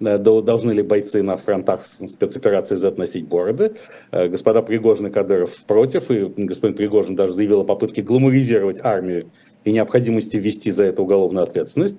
[0.00, 3.72] должны ли бойцы на фронтах спецоперации Z носить бороды.
[4.10, 9.30] Господа Пригожин и Кадыров против, и господин Пригожин даже заявил о попытке гламуризировать армию
[9.64, 11.98] и необходимости ввести за это уголовную ответственность.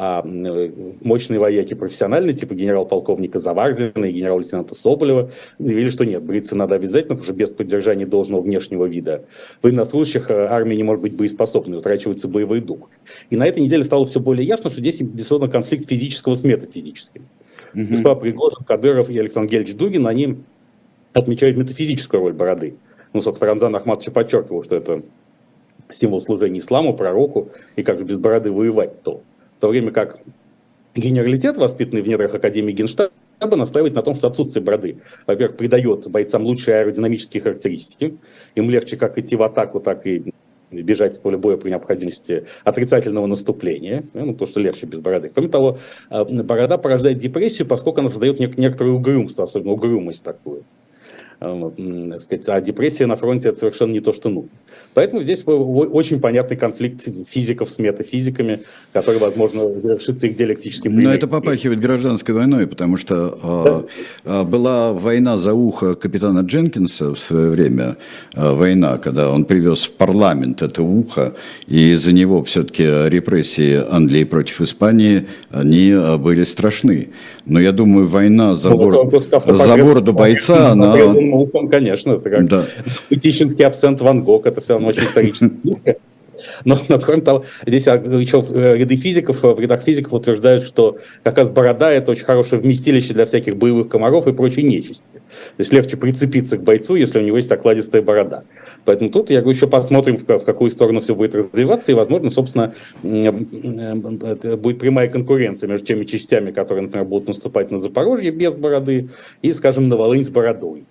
[0.00, 6.76] А мощные вояки профессиональные, типа генерал-полковника Завардина и генерал-лейтенанта Соболева, заявили, что нет, бриться надо
[6.76, 9.24] обязательно, потому что без поддержания должного внешнего вида
[9.60, 12.90] военнослужащих э, армия не может быть боеспособной, утрачивается боевой дух.
[13.30, 17.26] И на этой неделе стало все более ясно, что здесь, безусловно, конфликт физического с метафизическим.
[17.74, 18.20] Mm-hmm.
[18.20, 20.38] Пригожин, Кадыров и Александр Гельевич Дугин, они
[21.12, 22.76] отмечают метафизическую роль бороды.
[23.12, 25.02] Ну, собственно, Рамзан Ахматович подчеркивал, что это
[25.90, 29.22] символ служения исламу, пророку, и как же без бороды воевать-то.
[29.56, 30.20] В то время как
[30.94, 36.44] генералитет, воспитанный в недрах Академии Генштаба, настаивает на том, что отсутствие бороды, во-первых, придает бойцам
[36.44, 38.18] лучшие аэродинамические характеристики.
[38.54, 40.32] Им легче как идти в атаку, так и
[40.70, 45.30] бежать с поля боя при необходимости отрицательного наступления, ну, потому что легче без бороды.
[45.32, 45.78] Кроме того,
[46.10, 50.64] а, борода порождает депрессию, поскольку она создает некоторое угрюмство, особенно угрюмость такую.
[51.40, 54.50] Э, сказать, а депрессия на фронте это совершенно не то, что нужно.
[54.94, 58.62] Поэтому здесь очень понятный конфликт физиков с метафизиками,
[58.92, 63.86] который, возможно, решится их диалектическим Но это попахивает гражданской войной, потому что
[64.24, 64.42] да.
[64.42, 67.98] была война за ухо капитана Дженкинса в свое время,
[68.34, 71.34] а, война, когда он привез в парламент это ухо,
[71.68, 77.10] и за него все-таки репрессии Англии против Испании, они были страшны.
[77.48, 79.10] Но я думаю, война за, ну, бор...
[79.10, 82.64] за бороду бойца, она мухом, конечно, это как да.
[83.10, 85.96] Тищинский абсент Ван Гог, это все равно очень историческая книжка.
[86.64, 91.38] Но, но кроме того, здесь еще э, ряды физиков, в рядах физиков утверждают, что как
[91.38, 95.14] раз борода– это очень хорошее вместилище для всяких боевых комаров и прочей нечисти.
[95.14, 98.44] То есть легче прицепиться к бойцу, если у него есть окладистая борода.
[98.84, 102.74] Поэтому тут, я говорю, еще посмотрим, в, какую сторону все будет развиваться, и, возможно, собственно,
[103.02, 109.08] будет прямая конкуренция между теми частями, которые, например, будут наступать на Запорожье без бороды,
[109.42, 110.84] и, скажем, на Волынь с бородой.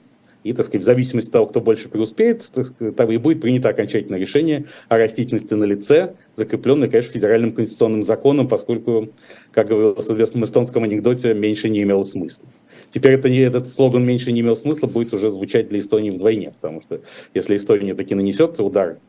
[0.47, 2.49] И, так сказать, в зависимости от того, кто больше преуспеет,
[2.95, 8.47] там и будет принято окончательное решение о растительности на лице, закрепленное, конечно, федеральным конституционным законом,
[8.47, 9.09] поскольку,
[9.51, 12.47] как говорилось в известном эстонском анекдоте, меньше не имело смысла.
[12.89, 16.53] Теперь это не, этот слоган «меньше не имел смысла» будет уже звучать для Эстонии вдвойне,
[16.61, 17.01] потому что
[17.33, 18.99] если Эстония таки нанесет удар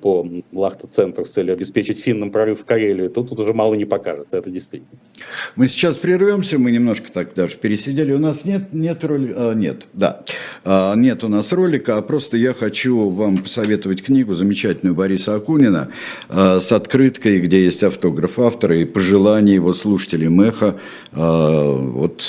[0.00, 4.38] по Лахта-центру с целью обеспечить финнам прорыв в Карелию, то тут уже мало не покажется,
[4.38, 4.98] это действительно.
[5.56, 8.12] Мы сейчас прервемся, мы немножко так даже пересидели.
[8.12, 10.22] У нас нет, нет роли, а, нет, да,
[10.64, 15.88] а, нет у нас ролика, а просто я хочу вам посоветовать книгу замечательную Бориса Акунина
[16.28, 20.76] а, с открыткой, где есть автограф автора и пожелания его слушателей Меха,
[21.12, 22.22] а, вот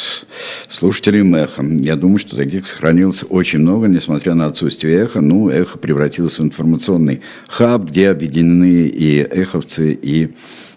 [0.70, 1.64] слушателей Меха.
[1.64, 5.22] Я думаю, что таких сохранилось очень много, несмотря на отсутствие эхо.
[5.22, 10.30] Ну, эхо превратилось в информационный хаб, где объединены и эховцы, и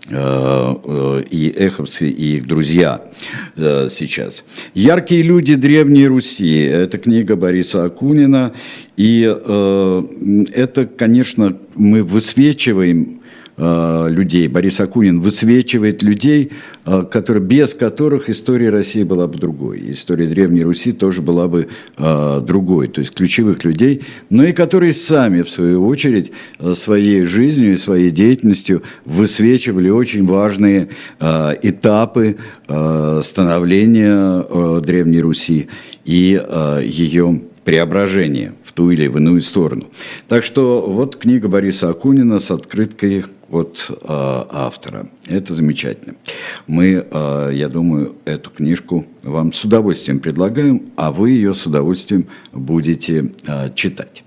[0.09, 3.05] э, э, и эховцы, и их друзья
[3.57, 4.45] э, сейчас.
[4.75, 8.53] «Яркие люди Древней Руси»– это книга Бориса Акунина,
[8.97, 13.20] и это, конечно, мы высвечиваем Э,
[13.61, 14.49] людей.
[14.49, 16.53] Борис Акунин высвечивает людей,
[16.87, 19.93] э, которые, без которых история России была бы другой.
[19.93, 22.89] История Древней Руси тоже была бы э, другой.
[22.89, 26.33] То есть ключевых людей, но и которые сами, в свою очередь,
[26.75, 30.89] своей жизнью и своей деятельностью высвечивали очень важные
[31.21, 32.37] этапы
[33.23, 35.69] становления Древней Руси
[36.05, 36.41] и
[36.83, 39.87] ее преображения в ту или в иную сторону.
[40.29, 45.09] Так что вот книга Бориса Акунина с открыткой от э, автора.
[45.27, 46.15] Это замечательно.
[46.67, 52.27] Мы, э, я думаю, эту книжку вам с удовольствием предлагаем, а вы ее с удовольствием
[52.53, 54.25] будете э, читать.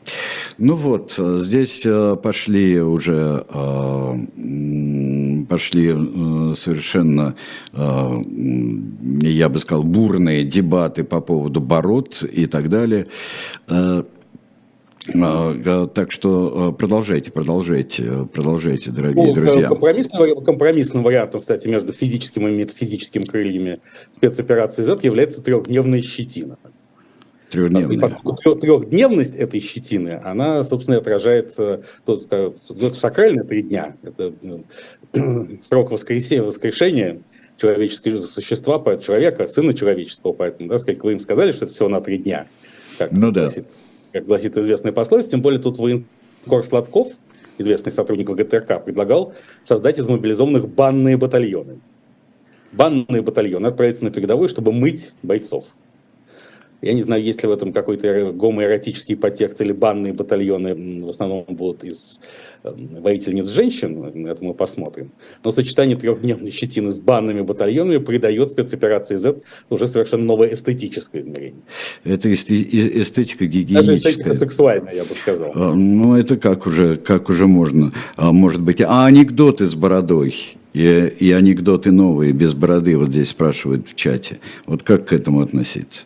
[0.58, 7.36] Ну вот, здесь э, пошли уже э, пошли э, совершенно,
[7.74, 8.22] э,
[9.22, 13.08] я бы сказал, бурные дебаты по поводу бород и так далее.
[15.88, 19.68] Так что а, продолжайте, продолжайте, продолжайте, дорогие ну, друзья.
[19.68, 23.82] Компромиссным, компромиссным вариантом, кстати, между физическим и метафизическим крыльями
[24.12, 26.58] спецоперации Z является трехдневная щетина.
[27.50, 27.98] Трехдневная.
[27.98, 33.98] И поскольку трехдневность этой щетины, она, собственно, отражает э, тот, тот сакральные три дня.
[34.04, 34.34] Это
[35.62, 37.22] срок воскресения, воскрешения
[37.58, 40.32] человеческого существа, человека, сына человеческого.
[40.32, 42.48] Поэтому, да, сказать, вы им сказали, что это всего на три дня.
[42.98, 43.42] Как ну да.
[43.42, 43.68] Гласит
[44.14, 47.14] как гласит известная пословица, тем более тут военкор Сладков,
[47.58, 49.34] известный сотрудник ГТРК, предлагал
[49.64, 51.80] создать из мобилизованных банные батальоны.
[52.72, 55.66] Банные батальоны отправятся на передовую, чтобы мыть бойцов.
[56.84, 61.46] Я не знаю, есть ли в этом какой-то гомоэротический подтекст или банные батальоны в основном
[61.48, 62.20] будут из
[62.64, 65.12] эм, воительниц женщин, это мы посмотрим.
[65.46, 69.38] Но сочетание трехдневной щетины с банными батальонами придает спецоперации Z
[69.70, 71.62] уже совершенно новое эстетическое измерение.
[72.04, 73.94] Это эстетика гигиеническая.
[73.94, 75.54] Это эстетика сексуальная, я бы сказал.
[75.56, 78.82] А, ну, это как уже, как уже можно, а, может быть.
[78.82, 80.36] А анекдоты с бородой?
[80.74, 84.40] И, и анекдоты новые, без бороды, вот здесь спрашивают в чате.
[84.66, 86.06] Вот как к этому относиться?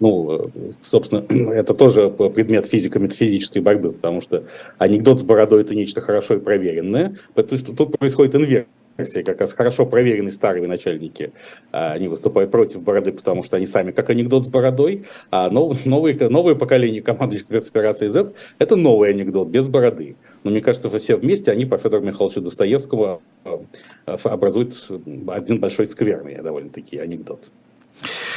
[0.00, 0.50] Ну,
[0.82, 4.44] собственно, это тоже предмет физико-метафизической борьбы, потому что
[4.78, 7.16] анекдот с бородой– это нечто хорошо и проверенное.
[7.34, 11.32] То есть тут происходит инверсия, как раз хорошо проверенные старые начальники,
[11.72, 16.28] а, они выступают против бороды, потому что они сами как анекдот с бородой, а новые,
[16.28, 20.16] новое поколение командующих спецоперации Z– это новый анекдот без бороды.
[20.42, 24.74] Но мне кажется, все вместе они по Федору Михайловичу Достоевскому а, образуют
[25.28, 27.50] один большой скверный довольно-таки анекдот.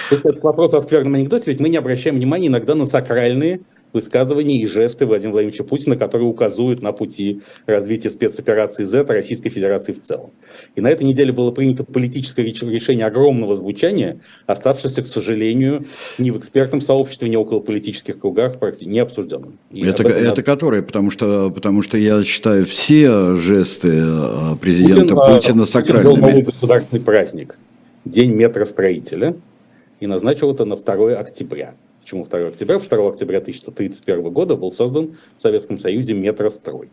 [0.10, 3.62] Кстати, к вопросу о скверном анекдоте, ведь мы не обращаем внимания иногда на сакральные
[3.94, 9.94] высказывания и жесты Владимира Владимировича Путина, которые указывают на пути развития спецоперации Z Российской Федерации
[9.94, 10.32] в целом.
[10.76, 15.86] И на этой неделе было принято политическое решение огромного звучания, оставшееся, к сожалению,
[16.18, 19.58] ни в экспертном сообществе, ни около политических кругах практически не обсужденным.
[19.72, 20.44] И это это надо...
[20.44, 20.82] которое?
[20.82, 26.16] Потому что, потому что я считаю все жесты э, президента Путин, а, Путина сакральными.
[26.16, 27.58] Путин новый государственный праздник.
[28.06, 29.36] День метростроителя–
[30.00, 31.76] и назначил это на 2 октября.
[32.02, 32.80] Почему 2 октября?
[32.80, 36.90] 2 октября 1931 года был создан в Советском Союзе метрострой.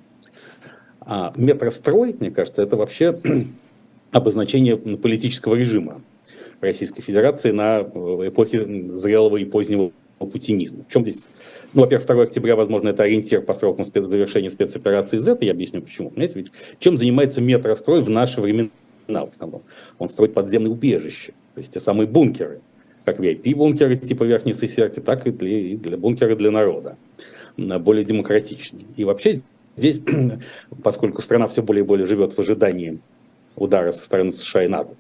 [1.01, 3.19] А метрострой, мне кажется, это вообще
[4.11, 6.01] обозначение политического режима
[6.61, 10.85] Российской Федерации на э, эпохе зрелого и позднего путинизма.
[10.89, 11.29] В чем здесь?
[11.75, 15.83] Ну, во-первых, 2 октября, возможно, это ориентир по срокам спец- завершения спецоперации Z, я объясню
[15.83, 16.11] почему.
[16.11, 18.71] Понимаете, ведь чем занимается метрострой в наши времена
[19.07, 19.63] в основном?
[19.99, 22.61] Он строит подземные убежища, то есть те самые бункеры,
[23.05, 26.97] как VIP-бункеры типа Верхней Сесерти, так и для, для бункеры для народа,
[27.57, 28.87] более демократичнее.
[28.97, 29.43] И вообще
[29.77, 30.01] здесь,
[30.83, 32.99] поскольку страна все более и более живет в ожидании
[33.57, 34.97] удара со стороны США и НАТО,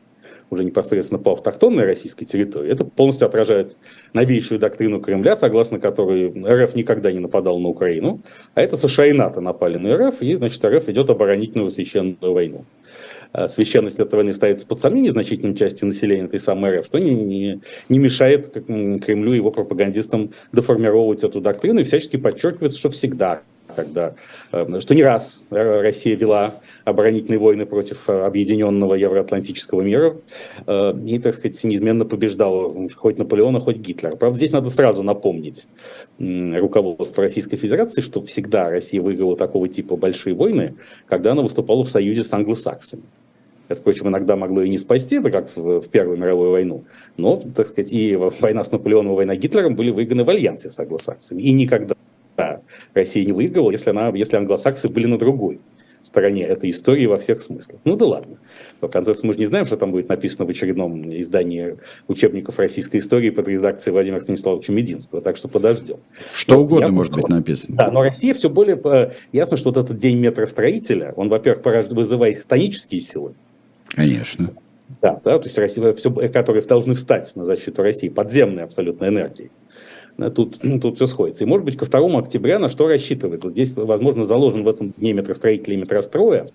[0.50, 3.76] уже непосредственно по автохтонной российской территории, это полностью отражает
[4.12, 8.20] новейшую доктрину Кремля, согласно которой РФ никогда не нападал на Украину,
[8.55, 12.64] а это США и НАТО напали на РФ, и, значит, РФ ведет оборонительную священную войну.
[13.35, 17.11] Э, священность этой войны ставится под сомнение значительной частью населения этой самой РФ, что не,
[17.11, 23.43] не, не мешает Кремлю и его пропагандистам деформировать эту доктрину и всячески подчеркивается, что всегда
[23.74, 24.14] когда,
[24.53, 30.16] э, что не раз Россия вела оборонительные войны против э, объединенного евроатлантического мира
[30.68, 34.16] и, так сказать, неизменно побеждала хоть Наполеона, хоть Гитлера.
[34.16, 35.66] Правда, здесь надо сразу напомнить
[36.18, 40.76] руководству Российской Федерации, что всегда Россия выиграла такого типа большие войны,
[41.07, 43.03] когда она выступала в союзе с англосаксами.
[43.68, 46.84] Это, впрочем, иногда могло и не спасти, это как в, в Первую мировую войну.
[47.16, 50.78] Но, так сказать, и война с Наполеоном, и война Гитлером были выиграны в альянсе с
[50.78, 51.42] англосаксами.
[51.42, 51.94] И никогда
[52.92, 55.60] Россия не выигрывала, если, она, если англосаксы были на другой
[56.06, 57.80] стороне этой истории во всех смыслах.
[57.84, 58.36] Ну да ладно.
[58.80, 62.58] В конце концов, мы же не знаем, что там будет написано в очередном издании учебников
[62.58, 65.96] российской истории под редакцией Владимира Станиславовича Мединского, так что подождем.
[66.34, 67.76] Что но угодно я, может быть написано.
[67.76, 68.78] Да, но Россия все более...
[68.84, 73.34] Э, ясно, что вот этот день метростроителя, он, во-первых, вызывает тонические силы,
[73.95, 74.51] Конечно.
[75.01, 79.51] Да, да, то есть Россия, все, которые должны встать на защиту России, подземной абсолютно энергии.
[80.18, 81.44] Э, тут, тут все сходится.
[81.44, 83.44] И, может быть, ко 2 октября на что рассчитывает?
[83.44, 86.48] Вот здесь, возможно, заложен в этом дне метростроителя и метростроя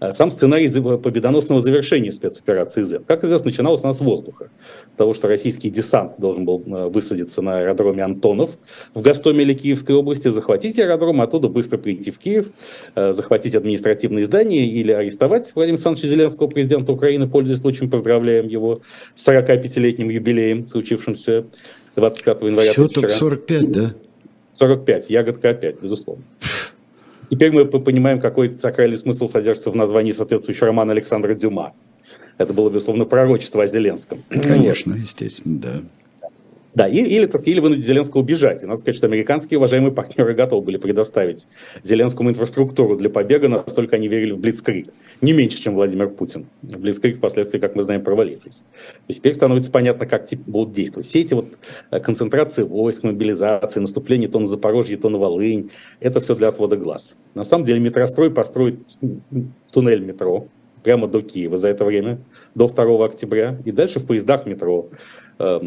[0.00, 3.00] э, сам сценарий победоносного завершения спецоперации «З».
[3.00, 4.50] Как известно, начиналось она с воздуха.
[4.96, 8.58] Того, что российский десант должен был э, высадиться на аэродроме Антонов
[8.94, 12.48] в Гастомеле Киевской области, захватить аэродром, оттуда быстро прийти в Киев,
[12.94, 18.80] захватить административные здания или арестовать Владимира Александровича Зеленского, президента Украины, пользуясь случаем, поздравляем его
[19.14, 21.46] с 45-летним юбилеем, случившимся
[21.96, 22.70] 25 января.
[22.70, 23.94] Все только 45, да?
[24.52, 26.24] 45, ягодка опять, безусловно.
[27.28, 31.72] Теперь мы понимаем, какой сакральный смысл содержится в названии соответствующего романа Александра Дюма.
[32.38, 34.22] Это было, безусловно, пророчество о Зеленском.
[34.28, 35.82] Конечно, естественно, да.
[36.74, 38.62] Да, или, или, или вынудить Зеленского убежать.
[38.62, 41.46] И надо сказать, что американские уважаемые партнеры готовы были предоставить
[41.82, 44.86] Зеленскому инфраструктуру для побега, настолько они верили в Блицкрик.
[45.20, 46.46] Не меньше, чем Владимир Путин.
[46.62, 48.64] Блицкрик впоследствии, как мы знаем, провалившийся.
[49.06, 51.06] То теперь становится понятно, как будут действовать.
[51.06, 51.46] Все эти вот
[51.90, 55.70] э, концентрации войск, мобилизации, наступление то на Запорожье, то на Волынь,
[56.00, 57.16] это все для отвода глаз.
[57.34, 58.80] На самом деле метрострой построит
[59.70, 60.48] туннель метро,
[60.84, 62.20] прямо до Киева за это время,
[62.54, 64.90] до 2 октября, и дальше в поездах метро.
[65.38, 65.60] Э,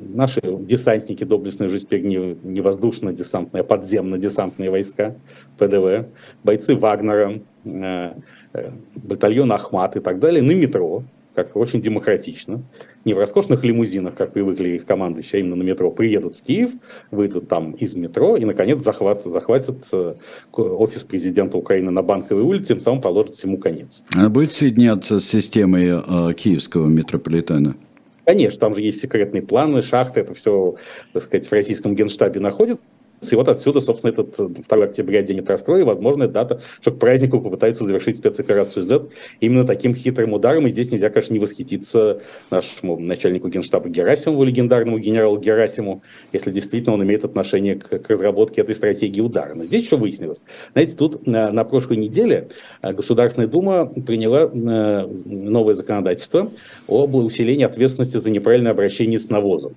[0.00, 5.14] наши десантники доблестные уже теперь не, не воздушно-десантные, а подземно-десантные войска,
[5.58, 6.06] ПДВ,
[6.42, 8.12] бойцы Вагнера, э,
[8.52, 11.04] э, батальон Ахмат и так далее, на метро
[11.34, 12.62] как очень демократично,
[13.04, 16.72] не в роскошных лимузинах, как привыкли их командующие, а именно на метро, приедут в Киев,
[17.10, 20.14] выйдут там из метро и, наконец, захват, захватят э,
[20.52, 24.04] офис президента Украины на Банковой улице, тем самым положат всему конец.
[24.14, 27.76] А будет соединяться с системой э, киевского метрополитена?
[28.24, 30.76] Конечно, там же есть секретные планы, шахты, это все,
[31.12, 32.84] так сказать, в российском генштабе находится.
[33.30, 37.84] И вот отсюда, собственно, этот 2 октября день расстроя, возможная дата, что к празднику попытаются
[37.84, 39.08] завершить спецоперацию Z
[39.40, 40.66] именно таким хитрым ударом.
[40.66, 42.20] И здесь нельзя, конечно, не восхититься
[42.50, 46.02] нашему начальнику генштаба Герасимову, легендарному генералу Герасиму,
[46.32, 49.54] если действительно он имеет отношение к, к разработке этой стратегии удара.
[49.54, 50.42] Но здесь что выяснилось?
[50.72, 52.48] Знаете, тут на, на прошлой неделе
[52.80, 56.50] э, Государственная Дума приняла э, новое законодательство
[56.88, 59.74] об усилении ответственности за неправильное обращение с навозом.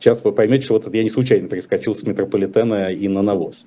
[0.00, 3.66] Сейчас вы поймете, что вот это я не случайно перескочил с метрополитена и на навоз.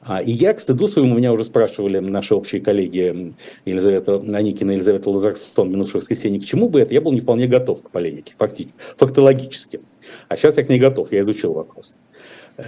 [0.00, 4.74] А, и я, к стыду своему, меня уже спрашивали наши общие коллеги Елизавета Аникина и
[4.74, 8.34] Елизавета Лазарсон минувшего воскресенье, к чему бы это, я был не вполне готов к полемике,
[8.38, 9.80] фактически, фактологически.
[10.28, 11.96] А сейчас я к ней готов, я изучил вопрос.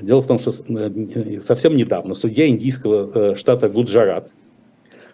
[0.02, 4.34] Дело в том, что э, совсем недавно судья индийского э, штата Гуджарат,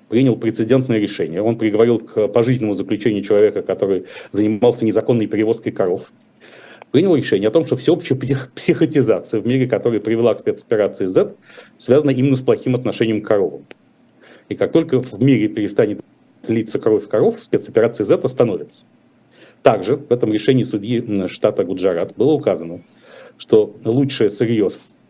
[0.08, 1.42] принял прецедентное решение.
[1.42, 6.10] Он приговорил к пожизненному заключению человека, который занимался незаконной перевозкой коров
[6.90, 11.34] принял решение о том, что всеобщая псих, психотизация в мире, которая привела к спецоперации Z,
[11.78, 13.66] связана именно с плохим отношением к коровам.
[14.48, 16.00] И как только в мире перестанет
[16.48, 18.86] литься кровь коров, спецоперация Z остановится.
[19.62, 22.82] Также в этом решении судьи штата Гуджарат было указано,
[23.36, 24.68] что лучшее сырье,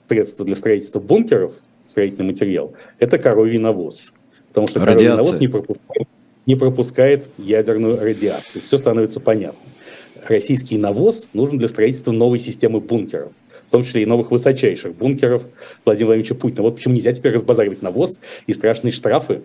[0.09, 1.55] средство для строительства бункеров,
[1.85, 4.13] строительный материал, это коровий навоз.
[4.49, 6.09] Потому что коровий навоз не пропускает,
[6.47, 8.61] не пропускает ядерную радиацию.
[8.61, 9.70] Все становится понятно
[10.29, 13.33] российский навоз нужен для строительства новой системы бункеров
[13.69, 15.45] в том числе и новых высочайших бункеров
[15.85, 16.63] Владимира Владимировича Путина.
[16.63, 18.19] Вот почему нельзя теперь разбазаривать навоз
[18.49, 19.43] и страшные штрафы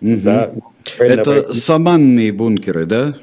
[0.00, 0.20] угу.
[0.20, 0.52] за...
[0.98, 3.16] Это саманные бункеры, да?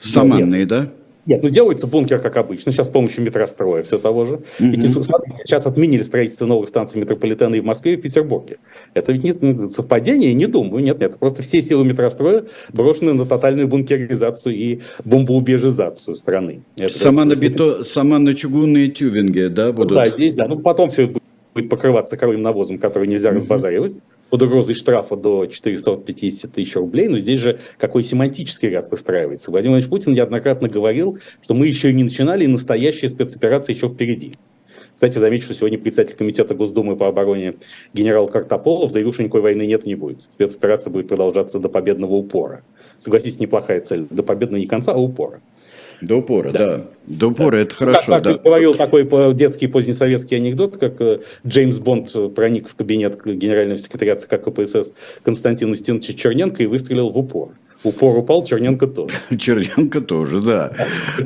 [0.00, 0.90] Саманные, да?
[1.24, 4.34] Нет, ну делается бункер, как обычно, сейчас с помощью метростроя, все того же.
[4.58, 4.70] Mm-hmm.
[4.70, 8.58] Ведь, смотрите, сейчас отменили строительство новых станций метрополитена и в Москве, и в Петербурге.
[8.94, 11.18] Это ведь не ну, совпадение, не думаю, нет, нет.
[11.18, 16.62] Просто все силы метростроя брошены на тотальную бункеризацию и бомбоубежизацию страны.
[16.76, 17.84] Это, сама, это, на бето...
[17.84, 19.96] сама на чугунные тюбинги, да, будут?
[19.96, 20.48] Да, здесь, да.
[20.48, 21.12] Ну, потом все
[21.54, 23.34] будет покрываться коровьим навозом, который нельзя mm-hmm.
[23.34, 23.92] разбазаривать
[24.32, 29.50] под угрозой штрафа до 450 тысяч рублей, но здесь же какой семантический ряд выстраивается.
[29.50, 33.88] Владимир Владимирович Путин неоднократно говорил, что мы еще и не начинали, и настоящая спецоперация еще
[33.88, 34.38] впереди.
[34.94, 37.56] Кстати, замечу, что сегодня председатель комитета Госдумы по обороне
[37.92, 40.22] генерал Картополов заявил, что никакой войны нет и не будет.
[40.22, 42.64] Спецоперация будет продолжаться до победного упора.
[42.98, 44.06] Согласитесь, неплохая цель.
[44.08, 45.42] До победного не конца, а упора.
[46.02, 46.58] До упора, да.
[46.58, 46.84] да.
[47.06, 47.58] До упора да.
[47.60, 48.12] это хорошо.
[48.12, 48.38] Как, как да.
[48.42, 54.42] говорил такой детский позднесоветский анекдот, как э, Джеймс Бонд проник в кабинет генерального секретаря ЦК
[54.42, 54.92] КПСС
[55.24, 57.50] Константина Стеновича Черненко и выстрелил в упор.
[57.84, 59.14] Упор упал, Черненко тоже.
[59.38, 60.72] Черненко тоже, да.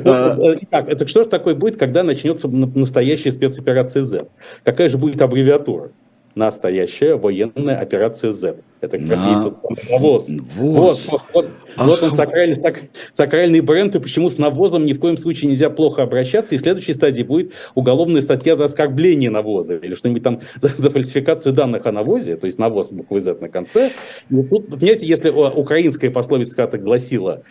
[0.05, 4.27] А э, итак, это что же такое будет, когда начнется настоящая спецоперация Z?
[4.63, 5.91] Какая же будет аббревиатура?
[6.37, 8.57] Настоящая военная операция Z.
[8.79, 10.29] Это как раз есть тот самый навоз.
[10.55, 14.99] Вот, вот, вот, вот он сакральный, сак, сакральный бренд, и почему с навозом ни в
[14.99, 16.53] коем случае нельзя плохо обращаться.
[16.53, 21.53] И следующей стадии будет уголовная статья за оскорбление навоза или что-нибудь там за, за фальсификацию
[21.53, 23.91] данных о навозе, то есть навоз буквы Z на конце.
[24.29, 27.41] И тут, понимаете, если украинская пословица как-то гласила,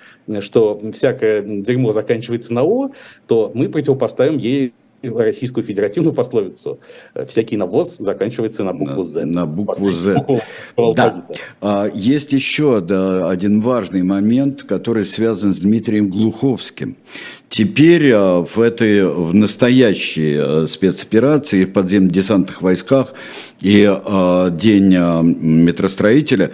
[0.40, 2.90] что всякое дерьмо заканчивается на О,
[3.26, 6.78] то мы противопоставим ей российскую федеративную пословицу.
[7.26, 9.24] Всякий навоз заканчивается на букву «З».
[9.24, 10.24] На, на букву «З».
[10.94, 11.26] Да.
[11.60, 16.96] А, есть еще да, один важный момент, который связан с Дмитрием Глуховским.
[17.48, 23.14] Теперь а, в этой в настоящей а, спецоперации в подземно-десантных войсках
[23.60, 26.50] и э, День э, метростроителя,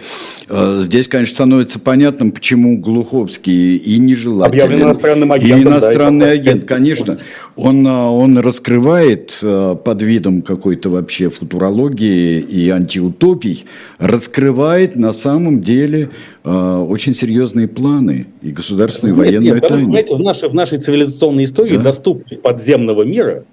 [0.47, 4.63] э, здесь, конечно, становится понятным, почему Глуховский и нежелателен.
[4.63, 5.59] Объявлен иностранным агентом.
[5.59, 7.17] И иностранный да, агент, конечно.
[7.55, 13.65] Он, он раскрывает э, под видом какой-то вообще футурологии и антиутопий,
[13.99, 16.09] раскрывает на самом деле
[16.43, 19.85] э, очень серьезные планы и государственные нет, военные нет, тайны.
[19.85, 21.83] Знаете, в нашей, в нашей цивилизационной истории да?
[21.83, 23.43] доступность подземного мира,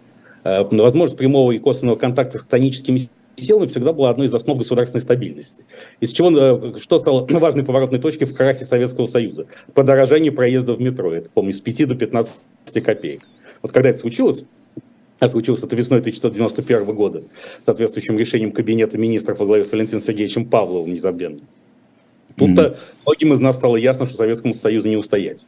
[0.45, 3.09] э, возможность прямого и косвенного контакта с хтоническими
[3.41, 5.65] силами всегда была одной из основ государственной стабильности.
[6.01, 9.47] Из чего, э, что стало важной поворотной точкой в крахе Советского Союза?
[9.75, 11.13] Подорожание проезда в метро.
[11.13, 13.23] Это, помню, с 5 до 15 копеек.
[13.63, 14.45] Вот когда это случилось,
[15.19, 17.23] а случилось это весной 1991 года,
[17.63, 21.47] соответствующим решением Кабинета министров во главе с Валентином Сергеевичем Павловым незабвенным.
[22.37, 22.77] Тут-то mm-hmm.
[23.05, 25.47] многим из нас стало ясно, что Советскому Союзу не устоять.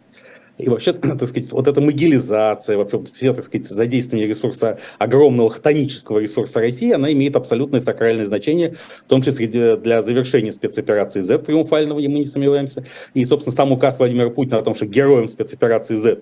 [0.59, 6.19] И вообще, так сказать, вот эта могилизация, вообще все, так сказать, задействование ресурса, огромного хтонического
[6.19, 8.75] ресурса России, она имеет абсолютное сакральное значение,
[9.07, 12.85] в том числе для завершения спецоперации Z триумфального, мы не сомневаемся.
[13.15, 16.21] И, собственно, сам указ Владимира Путина о том, что героем спецоперации Z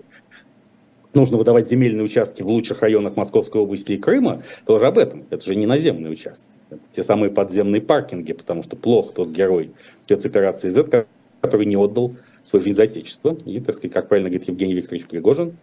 [1.13, 5.25] нужно выдавать земельные участки в лучших районах Московской области и Крыма, тоже об этом.
[5.31, 6.47] Это же не наземные участки.
[6.71, 11.07] Это те самые подземные паркинги, потому что плохо тот герой спецоперации Z,
[11.41, 13.37] который не отдал свою жизнь за Отечество.
[13.45, 15.57] И, так сказать, как правильно говорит Евгений Викторович Пригожин,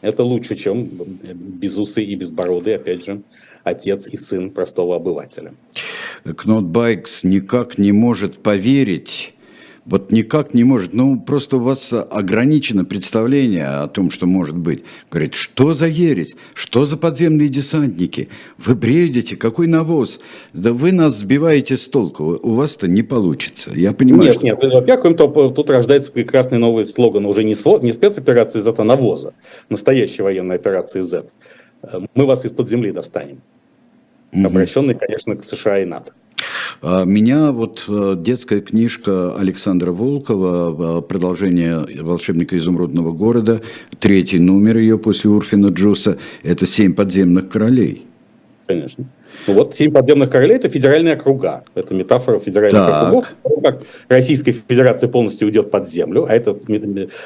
[0.00, 0.90] это лучше, чем
[1.22, 3.22] безусый и безбородый, опять же,
[3.62, 5.52] отец и сын простого обывателя.
[6.36, 9.34] Кнот Байкс никак не может поверить
[9.84, 14.84] вот никак не может, ну просто у вас ограничено представление о том, что может быть.
[15.10, 18.28] Говорит, что за ересь, что за подземные десантники,
[18.58, 20.20] вы бредите, какой навоз,
[20.52, 23.72] да вы нас сбиваете с толку, у вас-то не получится.
[23.74, 24.44] Я понимаю, нет, что...
[24.44, 27.54] Нет, во-первых, тут, рождается прекрасный новый слоган, уже не,
[27.84, 29.34] не спецоперации Z, а навоза,
[29.68, 31.24] настоящей военной операции Z.
[32.14, 33.40] Мы вас из-под земли достанем.
[34.32, 34.46] Угу.
[34.46, 36.12] Обращенный, конечно, к США и НАТО.
[36.80, 43.60] А меня вот э, детская книжка Александра Волкова, э, продолжение «Волшебника изумрудного города»,
[43.98, 48.06] третий номер ее после Урфина Джуса, это «Семь подземных королей».
[48.66, 49.04] Конечно.
[49.46, 51.64] Ну вот «Семь подземных королей»– это федеральные округа.
[51.74, 53.02] Это метафора федеральных так.
[53.02, 53.34] округов.
[53.62, 56.26] Как Российская Федерация полностью уйдет под землю.
[56.28, 56.54] А это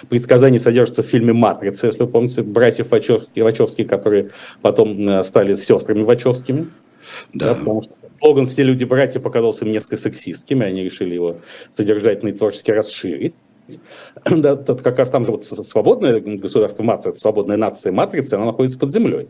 [0.09, 4.31] предсказание содержится в фильме «Матрица», если вы помните, братьев Вачовских, которые
[4.63, 6.69] потом э, стали сестрами Вачовскими.
[7.33, 7.49] Да.
[7.49, 11.39] Да, потому что слоган «Все люди братья» показался им несколько сексистским, и они решили его
[11.71, 13.35] содержательно и творчески расширить.
[14.25, 18.79] Да, это как раз там же вот свободное государство матрица, свободная нация матрицы, она находится
[18.79, 19.29] под землей.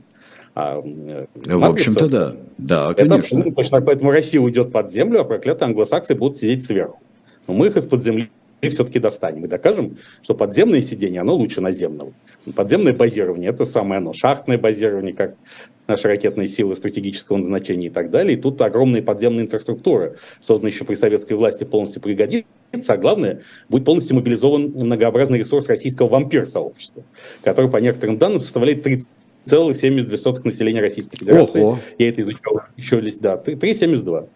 [0.54, 2.36] А матрица, в общем-то, да.
[2.58, 3.40] Да, конечно.
[3.40, 6.98] Это, точно, поэтому Россия уйдет под землю, а проклятые англосаксы будут сидеть сверху.
[7.46, 8.30] Но мы их из-под земли
[8.68, 12.12] все-таки достанем и докажем, что подземное сидение, оно лучше наземного.
[12.54, 14.12] Подземное базирование– это самое оно.
[14.12, 15.36] Шахтное базирование, как
[15.86, 18.36] наши ракетные силы стратегического назначения и так далее.
[18.36, 22.46] И тут огромная подземная инфраструктура, созданная еще при советской власти, полностью пригодится.
[22.88, 27.04] А главное, будет полностью мобилизован многообразный ресурс российского вампир-сообщества,
[27.42, 31.60] который, по некоторым данным, составляет 3,72 населения Российской Федерации.
[31.60, 31.78] Ого.
[31.98, 34.28] Я это изучал еще лишь, да, 3,72.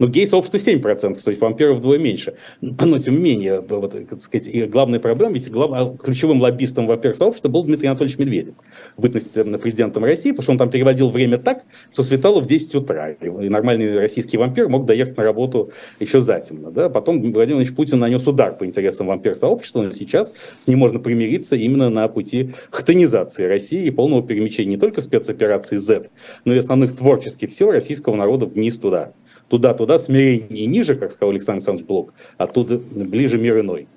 [0.00, 2.34] Но гей-сообщество 7%, то есть вампиров вдвое меньше.
[2.60, 7.48] Но тем не менее, вот, так сказать, главная проблема, ведь глав, а, ключевым лоббистом вампир-сообщества
[7.48, 8.54] был Дмитрий Анатольевич Медведев,
[8.96, 12.74] бытность э, президентом России, потому что он там переводил время так, что светало в 10
[12.76, 13.10] утра.
[13.10, 15.70] И нормальный российский вампир мог доехать на работу
[16.00, 16.70] еще затемно.
[16.70, 16.88] Да?
[16.88, 21.56] Потом Владимир Владимирович Путин нанес удар по интересам вампир-сообщества, но сейчас с ним можно примириться
[21.56, 26.06] именно на пути хтонизации России и полного перемещения не только спецоперации Z,
[26.46, 29.12] но и основных творческих сил российского народа вниз туда
[29.50, 33.88] туда-туда, смирение ниже, как сказал Александр Александрович Блок, оттуда ближе мир иной.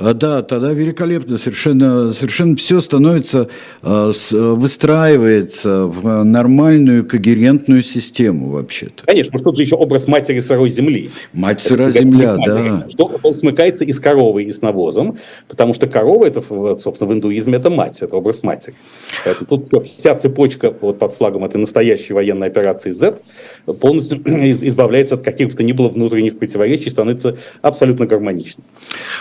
[0.00, 3.48] А, да, тогда великолепно, совершенно, совершенно все становится,
[3.82, 9.04] а, выстраивается в нормальную когерентную систему вообще-то.
[9.04, 11.10] Конечно, потому что тут же еще образ матери сырой земли.
[11.34, 12.86] Мать сырая земля, да.
[12.90, 17.12] Что он смыкается и с коровой, и с навозом, потому что корова, это, собственно, в
[17.12, 18.74] индуизме это мать, это образ матери.
[19.24, 23.18] Поэтому тут вся цепочка вот под флагом этой настоящей военной операции Z
[23.80, 24.20] полностью
[24.66, 28.64] избавляется от каких бы то ни было внутренних противоречий, становится абсолютно гармоничной.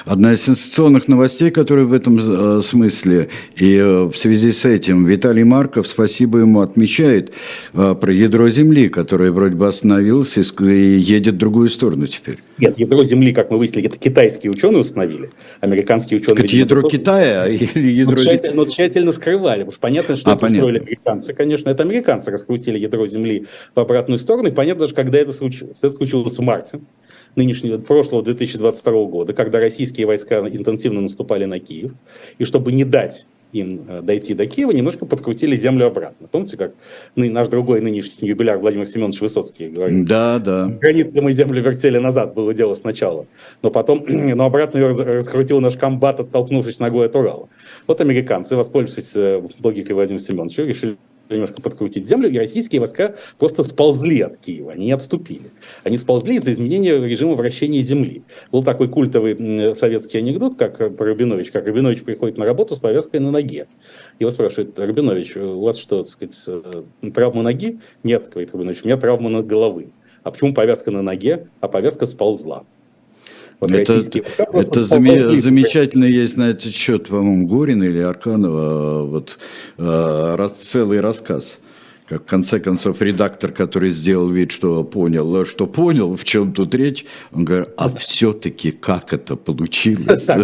[0.05, 5.05] Одна из сенсационных новостей, которые в этом э, смысле, и э, в связи с этим
[5.05, 7.33] Виталий Марков, спасибо ему, отмечает
[7.73, 10.41] э, про ядро Земли, которое вроде бы остановилось и
[10.99, 12.37] едет в другую сторону теперь.
[12.59, 15.31] Нет, ядро Земли, как мы выяснили, это китайские ученые установили.
[15.61, 16.45] Американские ученые...
[16.45, 16.87] Это ядро.
[16.87, 17.47] Китая, а
[17.79, 18.15] ядро...
[18.15, 19.63] Но тщательно, но тщательно скрывали.
[19.63, 20.67] Уж понятно, что а, это понятно.
[20.67, 21.33] устроили американцы.
[21.33, 24.49] Конечно, это американцы раскрутили ядро Земли в обратную сторону.
[24.49, 25.79] И понятно даже, когда это случилось.
[25.81, 26.79] Это случилось в марте
[27.39, 31.93] нынешнего, прошлого 2022 года, когда российские войска интенсивно наступали на Киев,
[32.37, 36.27] и чтобы не дать им э, дойти до Киева, немножко подкрутили землю обратно.
[36.27, 36.73] Помните, как
[37.15, 40.05] наш другой нынешний юбиляр Владимир Семенович Высоцкий говорит?
[40.05, 40.67] Да, да.
[40.79, 43.25] Границы мы землю вертели назад, было дело сначала.
[43.63, 47.49] Но потом, но обратно ее раскрутил наш комбат, оттолкнувшись ногой от Урала.
[47.87, 50.97] Вот американцы, воспользовавшись э, логикой Владимира Семеновича, решили
[51.33, 55.51] немножко подкрутить землю, и российские войска просто сползли от Киева, они отступили.
[55.83, 58.23] Они сползли из-за изменения режима вращения земли.
[58.51, 63.19] Был такой культовый советский анекдот, как про Рабинович, как Рабинович приходит на работу с повязкой
[63.19, 63.67] на ноге.
[64.19, 67.79] Его спрашивают, Рабинович, у вас что, так сказать, э, травма ноги?
[68.03, 69.89] Нет, говорит Рабинович, у меня травма на головы.
[70.23, 72.65] А почему повязка на ноге, а повязка сползла?
[73.59, 74.01] Вот это
[74.53, 79.37] это заме, замечательно есть на этот счет, по-моему, Горина или Арканова, вот
[79.77, 81.59] э, раз, целый рассказ
[82.09, 86.73] как в конце концов редактор, который сделал вид, что понял, что понял, в чем тут
[86.73, 90.27] речь, он говорит, а все-таки как это получилось?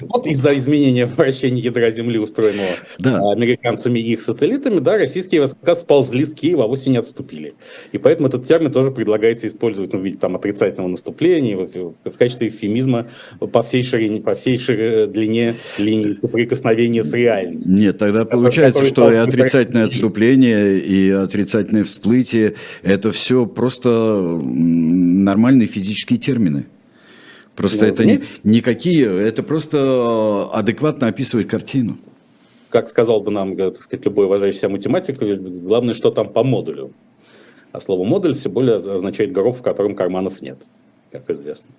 [0.00, 6.24] Вот из-за изменения вращения ядра Земли, устроенного американцами и их сателлитами, да, российские войска сползли
[6.24, 7.54] с Киева, а вовсе не отступили.
[7.92, 12.48] И поэтому этот термин тоже предлагается использовать ну, в виде там, отрицательного наступления, в качестве
[12.48, 13.08] эвфемизма
[13.40, 17.72] по всей ширине, по всей ширине, длине линии соприкосновения с реальностью.
[17.72, 26.18] Нет, тогда получается, что и отрицательное отступление, и отрицательное всплытие– это все просто нормальные физические
[26.18, 26.66] термины.
[27.54, 31.98] Просто ну, это не, никакие, это просто адекватно описывает картину.
[32.68, 36.92] Как сказал бы нам, так сказать, любой уважающийся математик, главное, что там по модулю.
[37.72, 40.58] А слово модуль все более означает гроб, в котором карманов нет,
[41.10, 41.70] как известно.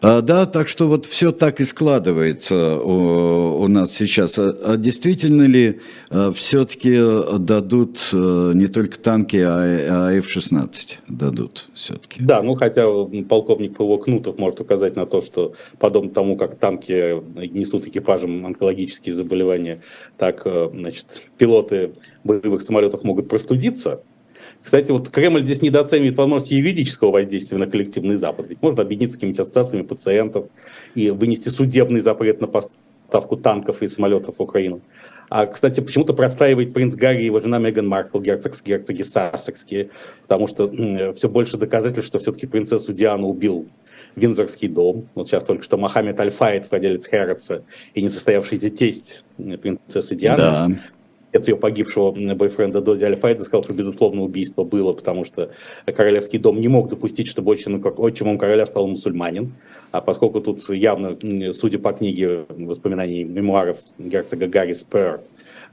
[0.00, 4.38] А, да, так что вот все так и складывается у, у нас сейчас.
[4.38, 5.80] А, а действительно ли
[6.10, 6.96] а, все-таки
[7.38, 12.22] дадут а, не только танки, а, а F-16 дадут все-таки?
[12.22, 12.84] Да, ну хотя
[13.28, 17.22] полковник ПВО Кнутов может указать на то, что подобно тому, как танки
[17.52, 19.80] несут экипажам онкологические заболевания,
[20.16, 21.92] так значит, пилоты
[22.24, 24.02] боевых самолетов могут простудиться,
[24.62, 28.48] кстати, вот Кремль здесь недооценивает возможности юридического воздействия на коллективный Запад.
[28.48, 30.46] Ведь можно объединиться с какими-то ассоциациями пациентов
[30.94, 34.80] и вынести судебный запрет на поставку танков и самолетов в Украину.
[35.30, 39.90] А, кстати, почему-то простаивает принц Гарри и его жена Меган Маркл, герцогские, герцоги Сассекские,
[40.22, 43.66] потому что м, все больше доказательств, что все-таки принцессу Диану убил
[44.16, 45.08] Винзорский дом.
[45.14, 47.62] Вот сейчас только что Мохаммед Альфаид, владелец Хэротса,
[47.94, 50.70] и несостоявшийся тесть принцессы Дианы, да
[51.38, 55.50] отец ее погибшего бойфренда Доди Альфайда сказал, что безусловно убийство было, потому что
[55.86, 59.54] королевский дом не мог допустить, чтобы отчимом, отчимом короля стал мусульманин.
[59.92, 61.16] А поскольку тут явно,
[61.52, 64.74] судя по книге воспоминаний мемуаров герцога Гарри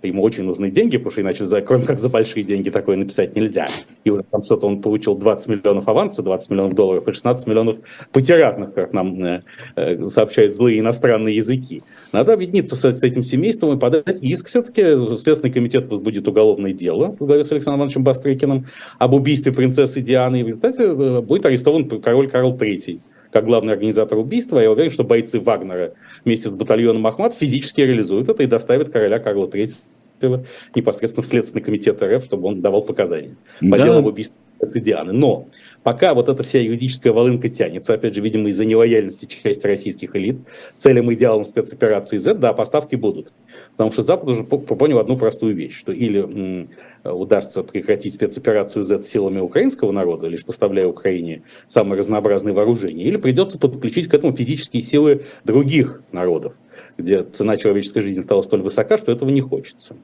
[0.05, 3.35] Ему очень нужны деньги, потому что иначе, за, кроме как за большие деньги, такое написать
[3.35, 3.67] нельзя.
[4.03, 7.77] И уже там что-то он получил 20 миллионов аванса, 20 миллионов долларов и 16 миллионов
[8.11, 9.43] потерятных, как нам э,
[9.75, 11.83] э, сообщают злые иностранные языки.
[12.11, 14.47] Надо объединиться с, с этим семейством и подать иск.
[14.47, 18.65] Все-таки Следственный комитет будет уголовное дело, в главе с Александром Ивановичем Бастрыкиным,
[18.99, 20.41] об убийстве принцессы Дианы.
[20.41, 22.99] И в результате будет арестован король Карл III
[23.35, 24.59] как главный организатор убийства.
[24.59, 29.19] Я уверен, что бойцы Вагнера вместе с батальоном Ахмат физически реализуют это и доставят короля
[29.19, 33.83] Карла III непосредственно в Следственный комитет РФ, чтобы он давал показания по да.
[33.83, 35.13] делу об убийстве Дианы.
[35.13, 35.47] Но
[35.83, 40.37] пока вот эта вся юридическая волынка тянется, опять же, видимо, из-за нелояльности части российских элит,
[40.77, 43.31] целям и идеалам спецоперации Z, да, поставки будут.
[43.71, 46.67] Потому что Запад уже понял одну простую вещь, что или
[47.03, 53.59] удастся прекратить спецоперацию Z силами украинского народа, лишь поставляя Украине самые разнообразные вооружения, или придется
[53.59, 56.55] подключить к этому физические силы других народов,
[56.97, 59.95] где цена человеческой жизни стала столь высока, что этого не хочется.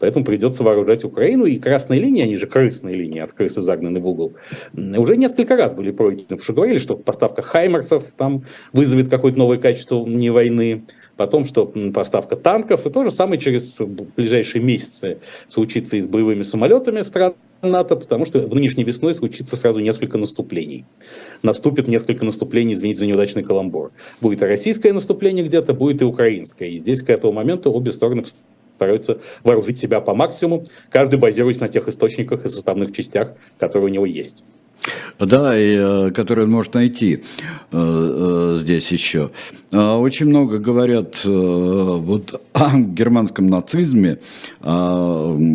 [0.00, 1.44] Поэтому придется вооружать Украину.
[1.44, 4.32] И красные линии, они же крысные линии, от крысы загнаны в угол,
[4.74, 6.24] уже несколько раз были пройдены.
[6.24, 10.82] Потому что говорили, что поставка Хаймерсов там вызовет какое-то новое качество не войны.
[11.16, 12.86] Потом, что поставка танков.
[12.86, 13.78] И то же самое через
[14.16, 19.54] ближайшие месяцы случится и с боевыми самолетами стран НАТО, потому что в нынешней весной случится
[19.54, 20.86] сразу несколько наступлений.
[21.42, 23.92] Наступит несколько наступлений, извините за неудачный каламбур.
[24.22, 26.70] Будет и российское наступление где-то, будет и украинское.
[26.70, 28.24] И здесь к этому моменту обе стороны
[28.80, 33.92] стараются вооружить себя по максимуму, каждый базируясь на тех источниках и составных частях, которые у
[33.92, 34.42] него есть.
[35.18, 37.22] Да, и э, которые он может найти э,
[37.72, 39.30] э, здесь еще.
[39.72, 44.18] А, очень много говорят вот о германском нацизме.
[44.62, 45.52] Мадам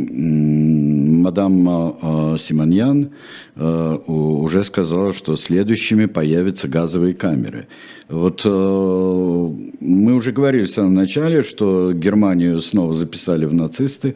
[2.39, 3.09] Симоньян
[3.55, 7.67] уже сказала, что следующими появятся газовые камеры.
[8.07, 14.15] Вот мы уже говорили в самом начале, что Германию снова записали в нацисты,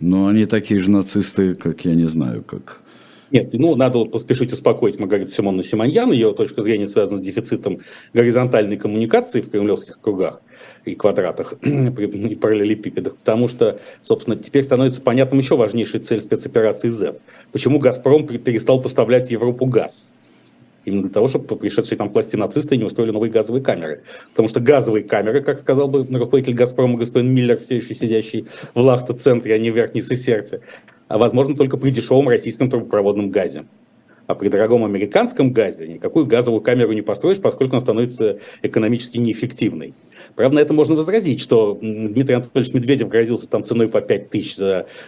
[0.00, 2.83] но они такие же нацисты, как я не знаю, как
[3.30, 6.12] нет, ну, надо вот поспешить успокоить Маргариту Симону Симоньян.
[6.12, 7.80] Ее точка зрения связана с дефицитом
[8.12, 10.40] горизонтальной коммуникации в кремлевских кругах
[10.84, 17.16] и квадратах, и параллелепипедах, потому что, собственно, теперь становится понятным еще важнейшая цель спецоперации Z.
[17.52, 20.12] Почему «Газпром» перестал поставлять в Европу газ?
[20.84, 24.02] Именно для того, чтобы пришедшие там власти нацисты не устроили новые газовые камеры.
[24.30, 28.80] Потому что газовые камеры, как сказал бы руководитель «Газпрома» господин Миллер, все еще сидящий в
[28.80, 30.60] Лахта-центре, а не в Верхней Сесерте,
[31.18, 33.66] возможно только при дешевом российском трубопроводном газе.
[34.26, 39.92] А при дорогом американском газе никакую газовую камеру не построишь, поскольку она становится экономически неэффективной.
[40.34, 44.56] Правда, на это можно возразить, что Дмитрий Анатольевич Медведев грозился там ценой по 5 тысяч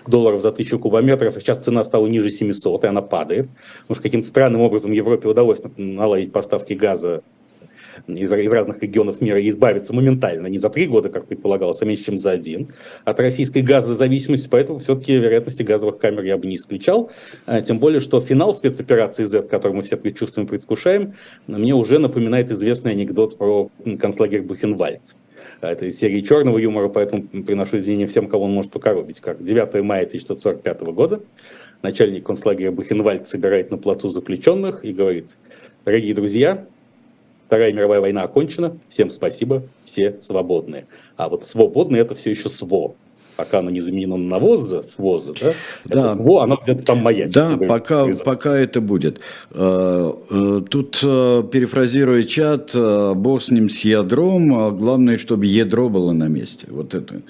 [0.06, 3.48] долларов за тысячу кубометров, а сейчас цена стала ниже 700, и она падает.
[3.90, 7.22] Что каким-то странным образом Европе удалось наладить поставки газа
[8.06, 11.84] из, из разных регионов мира и избавиться моментально, не за три года, как предполагалось, а
[11.84, 12.68] меньше, чем за один,
[13.04, 17.10] от российской газозависимости, поэтому все-таки вероятности газовых камер я бы не исключал,
[17.46, 21.14] а, тем более, что финал спецоперации Z, который мы все предчувствуем, предвкушаем,
[21.46, 25.16] мне уже напоминает известный анекдот про концлагерь Бухенвальд.
[25.60, 29.20] А, это из серии черного юмора, поэтому приношу извинения всем, кого он может покоробить.
[29.20, 31.20] Как 9 мая 1945 года
[31.82, 35.36] начальник концлагеря Бухенвальд собирает на плацу заключенных и говорит,
[35.84, 36.66] дорогие друзья,
[37.46, 40.86] Вторая мировая война окончена, всем спасибо, все свободные.
[41.16, 42.94] А вот свободные это все еще СВО
[43.36, 45.52] пока оно не заменено на ВОЗа, с ВОЗа, да,
[45.84, 46.00] да.
[46.06, 47.34] это СВО, оно где-то там маячит.
[47.34, 49.20] Да, пока, пока это будет.
[49.52, 55.88] Э, э, тут, э, перефразируя чат, бог с ним с ядром, а главное, чтобы ядро
[55.88, 56.66] было на месте.
[56.70, 57.22] Вот это.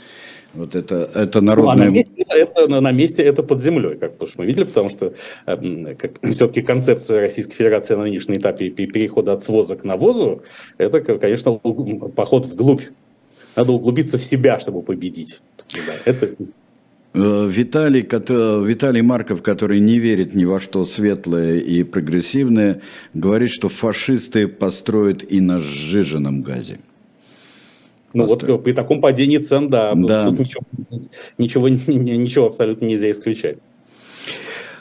[0.56, 1.76] Вот это, это народное...
[1.76, 4.64] Ну, а на месте это, на месте это под землей, как потому что мы видели,
[4.64, 5.12] потому что
[5.46, 5.96] э,
[6.30, 10.42] все-таки концепция Российской Федерации на нынешнем этапе перехода от своза к навозу,
[10.78, 12.82] это, конечно, поход вглубь.
[13.54, 15.40] Надо углубиться в себя, чтобы победить.
[15.72, 16.34] Да, это...
[17.14, 22.80] Э, Виталий, Виталий Марков, который не верит ни во что светлое и прогрессивное,
[23.14, 26.78] говорит, что фашисты построят и на сжиженном газе.
[28.16, 28.52] Ну Просто...
[28.52, 30.24] вот при таком падении цен, да, да.
[30.24, 30.62] тут ничего,
[31.36, 33.58] ничего, ничего абсолютно нельзя исключать.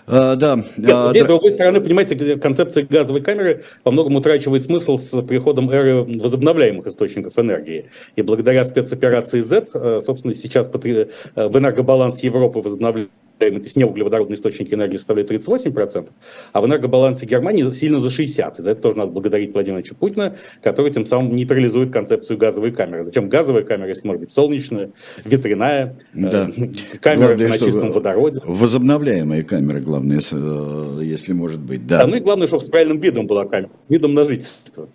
[0.07, 0.63] А, да.
[0.77, 5.69] Нет, а, с другой стороны, понимаете, концепция газовой камеры во многом утрачивает смысл с приходом
[5.69, 7.89] эры возобновляемых источников энергии.
[8.15, 14.35] И благодаря спецоперации Z, э, собственно, сейчас э, в энергобаланс Европы возобновляемых то есть неуглеводородные
[14.35, 16.09] источники энергии составляют 38%,
[16.53, 18.59] а в энергобалансе Германии сильно за 60%.
[18.59, 22.71] И за это тоже надо благодарить Владимира Владимировича Путина, который тем самым нейтрализует концепцию газовой
[22.71, 23.05] камеры.
[23.05, 24.91] Зачем газовая камера, если может быть солнечная,
[25.23, 26.49] ветряная, да.
[26.55, 26.67] э,
[26.99, 28.41] камера главное, на чистом водороде.
[28.43, 31.85] Возобновляемые камеры, главное, э, если может быть.
[31.85, 31.99] Да.
[31.99, 34.87] да, ну и главное, чтобы с правильным видом была камера, с видом на жительство.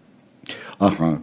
[0.81, 1.21] Ага.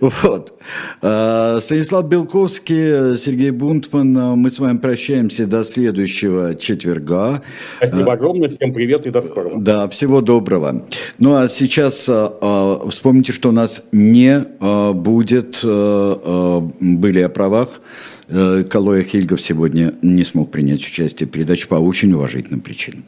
[0.00, 0.54] Вот.
[1.02, 7.42] А, Станислав Белковский, Сергей Бунтман, мы с вами прощаемся до следующего четверга.
[7.78, 9.56] Спасибо огромное, всем привет и до скорого.
[9.58, 10.84] Да, всего доброго.
[11.18, 14.40] Ну а сейчас а, вспомните, что у нас не
[14.92, 17.80] будет, были о правах,
[18.28, 23.04] Калоя Хильгов сегодня не смог принять участие в передаче по очень уважительным причинам.